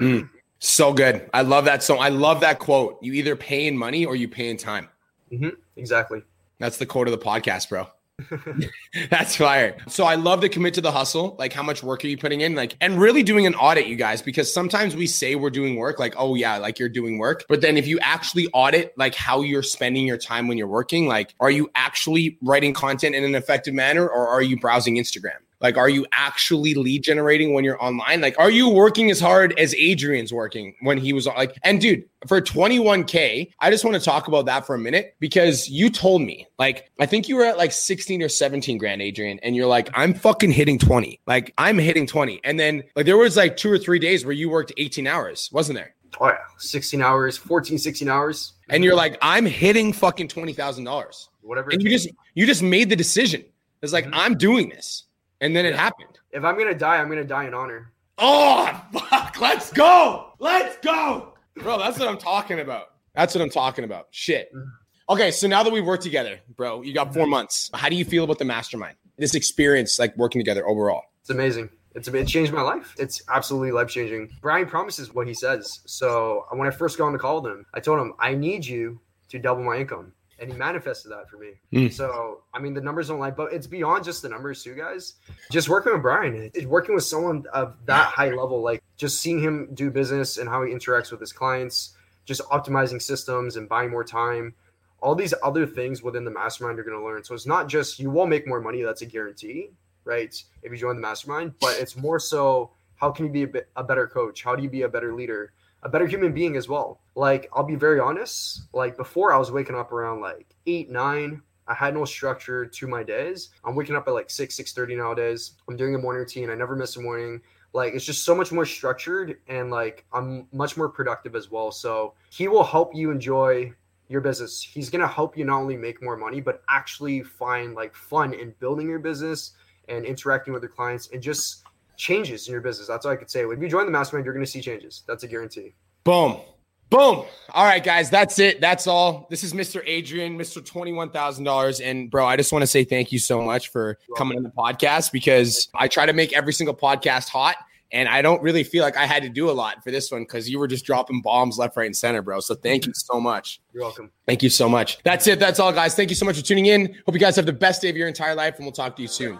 Mm, 0.00 0.28
so 0.58 0.92
good. 0.92 1.28
I 1.32 1.42
love 1.42 1.64
that. 1.64 1.82
So 1.82 1.96
I 1.98 2.08
love 2.08 2.40
that 2.40 2.58
quote. 2.58 2.98
You 3.02 3.12
either 3.14 3.36
pay 3.36 3.66
in 3.66 3.76
money 3.76 4.04
or 4.04 4.16
you 4.16 4.28
pay 4.28 4.48
in 4.48 4.56
time. 4.56 4.88
Mm-hmm. 5.32 5.50
Exactly. 5.76 6.22
That's 6.58 6.76
the 6.78 6.86
quote 6.86 7.08
of 7.08 7.12
the 7.12 7.24
podcast, 7.24 7.68
bro. 7.68 7.88
That's 9.10 9.36
fire. 9.36 9.76
So 9.88 10.04
I 10.04 10.14
love 10.14 10.40
to 10.40 10.48
commit 10.48 10.74
to 10.74 10.80
the 10.80 10.90
hustle. 10.90 11.36
Like, 11.38 11.52
how 11.52 11.62
much 11.62 11.82
work 11.82 12.04
are 12.04 12.08
you 12.08 12.16
putting 12.16 12.40
in? 12.40 12.54
Like, 12.54 12.76
and 12.80 12.98
really 12.98 13.22
doing 13.22 13.46
an 13.46 13.54
audit, 13.54 13.86
you 13.86 13.96
guys, 13.96 14.22
because 14.22 14.52
sometimes 14.52 14.96
we 14.96 15.06
say 15.06 15.34
we're 15.34 15.50
doing 15.50 15.76
work, 15.76 15.98
like, 15.98 16.14
oh, 16.16 16.34
yeah, 16.34 16.56
like 16.56 16.78
you're 16.78 16.88
doing 16.88 17.18
work. 17.18 17.44
But 17.48 17.60
then 17.60 17.76
if 17.76 17.86
you 17.86 17.98
actually 18.00 18.48
audit, 18.48 18.96
like, 18.96 19.14
how 19.14 19.42
you're 19.42 19.62
spending 19.62 20.06
your 20.06 20.18
time 20.18 20.48
when 20.48 20.56
you're 20.56 20.66
working, 20.66 21.06
like, 21.06 21.34
are 21.40 21.50
you 21.50 21.70
actually 21.74 22.38
writing 22.42 22.72
content 22.72 23.14
in 23.14 23.24
an 23.24 23.34
effective 23.34 23.74
manner 23.74 24.08
or 24.08 24.26
are 24.26 24.42
you 24.42 24.58
browsing 24.58 24.96
Instagram? 24.96 25.36
Like, 25.60 25.76
are 25.76 25.88
you 25.88 26.06
actually 26.12 26.74
lead 26.74 27.02
generating 27.02 27.52
when 27.54 27.64
you're 27.64 27.82
online? 27.82 28.20
Like, 28.20 28.38
are 28.38 28.50
you 28.50 28.68
working 28.68 29.10
as 29.10 29.18
hard 29.20 29.58
as 29.58 29.74
Adrian's 29.74 30.32
working 30.32 30.74
when 30.80 30.98
he 30.98 31.12
was 31.12 31.26
like, 31.26 31.56
and 31.64 31.80
dude, 31.80 32.04
for 32.26 32.40
21K, 32.40 33.52
I 33.60 33.70
just 33.70 33.84
want 33.84 33.96
to 33.96 34.02
talk 34.02 34.28
about 34.28 34.46
that 34.46 34.66
for 34.66 34.74
a 34.74 34.78
minute 34.78 35.14
because 35.20 35.68
you 35.68 35.90
told 35.90 36.22
me, 36.22 36.46
like, 36.58 36.90
I 37.00 37.06
think 37.06 37.28
you 37.28 37.36
were 37.36 37.44
at 37.44 37.56
like 37.56 37.72
16 37.72 38.22
or 38.22 38.28
17 38.28 38.78
grand, 38.78 39.00
Adrian, 39.00 39.38
and 39.42 39.56
you're 39.56 39.66
like, 39.66 39.88
I'm 39.94 40.12
fucking 40.14 40.52
hitting 40.52 40.78
20. 40.78 41.20
Like, 41.26 41.54
I'm 41.58 41.78
hitting 41.78 42.06
20. 42.06 42.40
And 42.44 42.58
then, 42.60 42.82
like, 42.94 43.06
there 43.06 43.16
was 43.16 43.36
like 43.36 43.56
two 43.56 43.70
or 43.70 43.78
three 43.78 43.98
days 43.98 44.24
where 44.24 44.32
you 44.32 44.50
worked 44.50 44.72
18 44.76 45.06
hours, 45.06 45.48
wasn't 45.52 45.78
there? 45.78 45.94
Oh, 46.20 46.28
yeah. 46.28 46.36
16 46.58 47.02
hours, 47.02 47.36
14, 47.36 47.78
16 47.78 48.08
hours. 48.08 48.54
And 48.70 48.82
you're 48.82 48.94
like, 48.94 49.18
I'm 49.22 49.44
hitting 49.46 49.92
fucking 49.92 50.28
$20,000. 50.28 51.28
Whatever. 51.42 51.70
And 51.70 51.82
you 51.82 51.90
just, 51.90 52.08
you 52.34 52.46
just 52.46 52.62
made 52.62 52.88
the 52.90 52.96
decision. 52.96 53.44
It's 53.82 53.92
like, 53.92 54.06
Mhm. 54.06 54.10
I'm 54.14 54.36
doing 54.36 54.68
this. 54.70 55.05
And 55.40 55.54
then 55.54 55.66
it 55.66 55.74
happened. 55.76 56.18
If 56.30 56.44
I'm 56.44 56.54
going 56.54 56.68
to 56.68 56.78
die, 56.78 56.96
I'm 56.96 57.08
going 57.08 57.18
to 57.18 57.24
die 57.24 57.46
in 57.46 57.54
honor. 57.54 57.92
Oh, 58.18 58.82
fuck. 58.92 59.40
Let's 59.40 59.72
go. 59.72 60.32
Let's 60.38 60.76
go. 60.78 61.34
Bro, 61.56 61.78
that's 61.78 61.98
what 61.98 62.08
I'm 62.08 62.18
talking 62.18 62.60
about. 62.60 62.88
That's 63.14 63.34
what 63.34 63.42
I'm 63.42 63.50
talking 63.50 63.84
about. 63.84 64.08
Shit. 64.10 64.52
Mm-hmm. 64.54 64.68
Okay, 65.08 65.30
so 65.30 65.46
now 65.46 65.62
that 65.62 65.72
we've 65.72 65.84
worked 65.86 66.02
together, 66.02 66.40
bro, 66.56 66.82
you 66.82 66.92
got 66.92 67.14
four 67.14 67.28
months. 67.28 67.70
How 67.72 67.88
do 67.88 67.94
you 67.94 68.04
feel 68.04 68.24
about 68.24 68.38
the 68.38 68.44
mastermind? 68.44 68.96
This 69.18 69.36
experience, 69.36 69.98
like 70.00 70.16
working 70.16 70.40
together 70.40 70.66
overall. 70.66 71.02
It's 71.20 71.30
amazing. 71.30 71.70
It's 71.94 72.08
it 72.08 72.26
changed 72.26 72.52
my 72.52 72.60
life. 72.60 72.94
It's 72.98 73.22
absolutely 73.28 73.70
life 73.70 73.88
changing. 73.88 74.30
Brian 74.42 74.66
promises 74.66 75.14
what 75.14 75.28
he 75.28 75.32
says. 75.32 75.80
So 75.86 76.44
when 76.50 76.66
I 76.66 76.70
first 76.70 76.98
got 76.98 77.06
on 77.06 77.12
the 77.12 77.18
call 77.18 77.40
with 77.40 77.52
him, 77.52 77.64
I 77.72 77.80
told 77.80 78.00
him 78.00 78.14
I 78.18 78.34
need 78.34 78.66
you 78.66 79.00
to 79.28 79.38
double 79.38 79.62
my 79.62 79.76
income, 79.76 80.12
and 80.38 80.52
he 80.52 80.58
manifested 80.58 81.10
that 81.12 81.28
for 81.28 81.38
me. 81.38 81.52
Mm. 81.72 81.92
So 81.92 82.42
I 82.54 82.58
mean, 82.58 82.74
the 82.74 82.80
numbers 82.80 83.08
don't 83.08 83.18
lie, 83.18 83.30
but 83.30 83.52
it's 83.52 83.66
beyond 83.66 84.04
just 84.04 84.22
the 84.22 84.28
numbers 84.28 84.62
too, 84.62 84.74
guys. 84.74 85.14
Just 85.50 85.68
working 85.68 85.92
with 85.92 86.02
Brian, 86.02 86.50
working 86.66 86.94
with 86.94 87.04
someone 87.04 87.44
of 87.52 87.76
that 87.86 88.06
high 88.06 88.30
level, 88.30 88.62
like 88.62 88.82
just 88.96 89.20
seeing 89.20 89.40
him 89.40 89.68
do 89.74 89.90
business 89.90 90.38
and 90.38 90.48
how 90.48 90.62
he 90.62 90.72
interacts 90.72 91.10
with 91.10 91.20
his 91.20 91.32
clients, 91.32 91.94
just 92.24 92.42
optimizing 92.44 93.00
systems 93.00 93.56
and 93.56 93.68
buying 93.68 93.90
more 93.90 94.04
time. 94.04 94.54
All 95.00 95.14
these 95.14 95.34
other 95.42 95.66
things 95.66 96.02
within 96.02 96.24
the 96.24 96.30
mastermind 96.30 96.76
you're 96.76 96.84
going 96.84 96.98
to 96.98 97.04
learn. 97.04 97.22
So 97.22 97.34
it's 97.34 97.46
not 97.46 97.68
just 97.68 97.98
you 97.98 98.10
will 98.10 98.26
make 98.26 98.48
more 98.48 98.60
money. 98.60 98.82
That's 98.82 99.02
a 99.02 99.06
guarantee 99.06 99.70
right? 100.06 100.42
If 100.62 100.72
you 100.72 100.78
join 100.78 100.96
the 100.96 101.02
mastermind, 101.02 101.52
but 101.60 101.76
it's 101.78 101.96
more 101.96 102.18
so 102.18 102.70
how 102.94 103.10
can 103.10 103.26
you 103.26 103.32
be 103.32 103.42
a, 103.42 103.46
bit, 103.46 103.68
a 103.76 103.84
better 103.84 104.06
coach? 104.06 104.42
How 104.42 104.56
do 104.56 104.62
you 104.62 104.70
be 104.70 104.82
a 104.82 104.88
better 104.88 105.14
leader? 105.14 105.52
A 105.82 105.88
better 105.88 106.06
human 106.06 106.32
being 106.32 106.56
as 106.56 106.68
well. 106.68 107.00
Like, 107.14 107.48
I'll 107.52 107.62
be 107.64 107.76
very 107.76 108.00
honest, 108.00 108.62
like 108.72 108.96
before 108.96 109.32
I 109.32 109.38
was 109.38 109.50
waking 109.52 109.76
up 109.76 109.92
around 109.92 110.20
like 110.20 110.46
eight, 110.66 110.90
nine. 110.90 111.42
I 111.68 111.74
had 111.74 111.94
no 111.94 112.04
structure 112.04 112.64
to 112.64 112.86
my 112.86 113.02
days. 113.02 113.50
I'm 113.64 113.74
waking 113.74 113.96
up 113.96 114.06
at 114.06 114.12
like 114.12 114.30
six, 114.30 114.56
six 114.56 114.72
thirty 114.72 114.94
nowadays. 114.94 115.52
I'm 115.68 115.76
doing 115.76 115.94
a 115.94 115.98
morning 115.98 116.20
routine. 116.20 116.50
I 116.50 116.54
never 116.54 116.76
miss 116.76 116.96
a 116.96 117.00
morning. 117.00 117.40
Like 117.72 117.94
it's 117.94 118.04
just 118.04 118.24
so 118.24 118.34
much 118.34 118.52
more 118.52 118.64
structured 118.64 119.38
and 119.48 119.70
like 119.70 120.04
I'm 120.12 120.46
much 120.52 120.76
more 120.76 120.88
productive 120.88 121.34
as 121.34 121.50
well. 121.50 121.72
So 121.72 122.14
he 122.30 122.46
will 122.48 122.64
help 122.64 122.94
you 122.94 123.10
enjoy 123.10 123.72
your 124.08 124.20
business. 124.20 124.62
He's 124.62 124.88
gonna 124.88 125.08
help 125.08 125.36
you 125.36 125.44
not 125.44 125.58
only 125.58 125.76
make 125.76 126.02
more 126.02 126.16
money, 126.16 126.40
but 126.40 126.62
actually 126.68 127.22
find 127.22 127.74
like 127.74 127.94
fun 127.94 128.32
in 128.32 128.54
building 128.60 128.88
your 128.88 129.00
business 129.00 129.52
and 129.88 130.04
interacting 130.04 130.52
with 130.54 130.62
your 130.62 130.70
clients 130.70 131.10
and 131.12 131.22
just 131.22 131.64
changes 131.96 132.48
in 132.48 132.52
your 132.52 132.60
business. 132.60 132.88
That's 132.88 133.06
all 133.06 133.12
I 133.12 133.16
could 133.16 133.30
say. 133.30 133.44
If 133.44 133.60
you 133.60 133.68
join 133.68 133.86
the 133.86 133.92
mastermind, 133.92 134.24
you're 134.24 134.34
going 134.34 134.44
to 134.44 134.50
see 134.50 134.60
changes. 134.60 135.02
That's 135.06 135.22
a 135.24 135.28
guarantee. 135.28 135.74
Boom. 136.04 136.40
Boom. 136.88 137.24
All 137.52 137.64
right, 137.64 137.82
guys, 137.82 138.10
that's 138.10 138.38
it. 138.38 138.60
That's 138.60 138.86
all. 138.86 139.26
This 139.28 139.42
is 139.42 139.52
Mr. 139.52 139.82
Adrian, 139.86 140.38
Mr. 140.38 140.62
$21,000. 140.62 141.84
And 141.84 142.10
bro, 142.10 142.26
I 142.26 142.36
just 142.36 142.52
want 142.52 142.62
to 142.62 142.66
say 142.66 142.84
thank 142.84 143.10
you 143.10 143.18
so 143.18 143.42
much 143.42 143.68
for 143.68 143.98
coming 144.16 144.38
on 144.38 144.44
the 144.44 144.50
podcast 144.50 145.10
because 145.10 145.68
I 145.74 145.88
try 145.88 146.06
to 146.06 146.12
make 146.12 146.32
every 146.32 146.52
single 146.52 146.74
podcast 146.74 147.28
hot. 147.28 147.56
And 147.92 148.08
I 148.08 148.20
don't 148.20 148.42
really 148.42 148.64
feel 148.64 148.82
like 148.82 148.96
I 148.96 149.06
had 149.06 149.22
to 149.22 149.28
do 149.28 149.48
a 149.48 149.52
lot 149.52 149.82
for 149.84 149.92
this 149.92 150.10
one 150.10 150.22
because 150.22 150.50
you 150.50 150.58
were 150.58 150.66
just 150.66 150.84
dropping 150.84 151.22
bombs 151.22 151.56
left, 151.56 151.76
right, 151.76 151.86
and 151.86 151.96
center, 151.96 152.20
bro. 152.20 152.40
So 152.40 152.54
thank 152.54 152.84
you 152.84 152.92
so 152.94 153.20
much. 153.20 153.60
You're 153.72 153.84
welcome. 153.84 154.10
Thank 154.26 154.42
you 154.42 154.50
so 154.50 154.68
much. 154.68 155.02
That's 155.04 155.26
it. 155.28 155.38
That's 155.38 155.60
all, 155.60 155.72
guys. 155.72 155.94
Thank 155.94 156.10
you 156.10 156.16
so 156.16 156.26
much 156.26 156.36
for 156.36 156.44
tuning 156.44 156.66
in. 156.66 156.96
Hope 157.06 157.14
you 157.14 157.20
guys 157.20 157.36
have 157.36 157.46
the 157.46 157.52
best 157.52 157.82
day 157.82 157.88
of 157.88 157.96
your 157.96 158.08
entire 158.08 158.34
life, 158.34 158.56
and 158.56 158.64
we'll 158.64 158.72
talk 158.72 158.96
to 158.96 159.02
you 159.02 159.08
soon. 159.08 159.38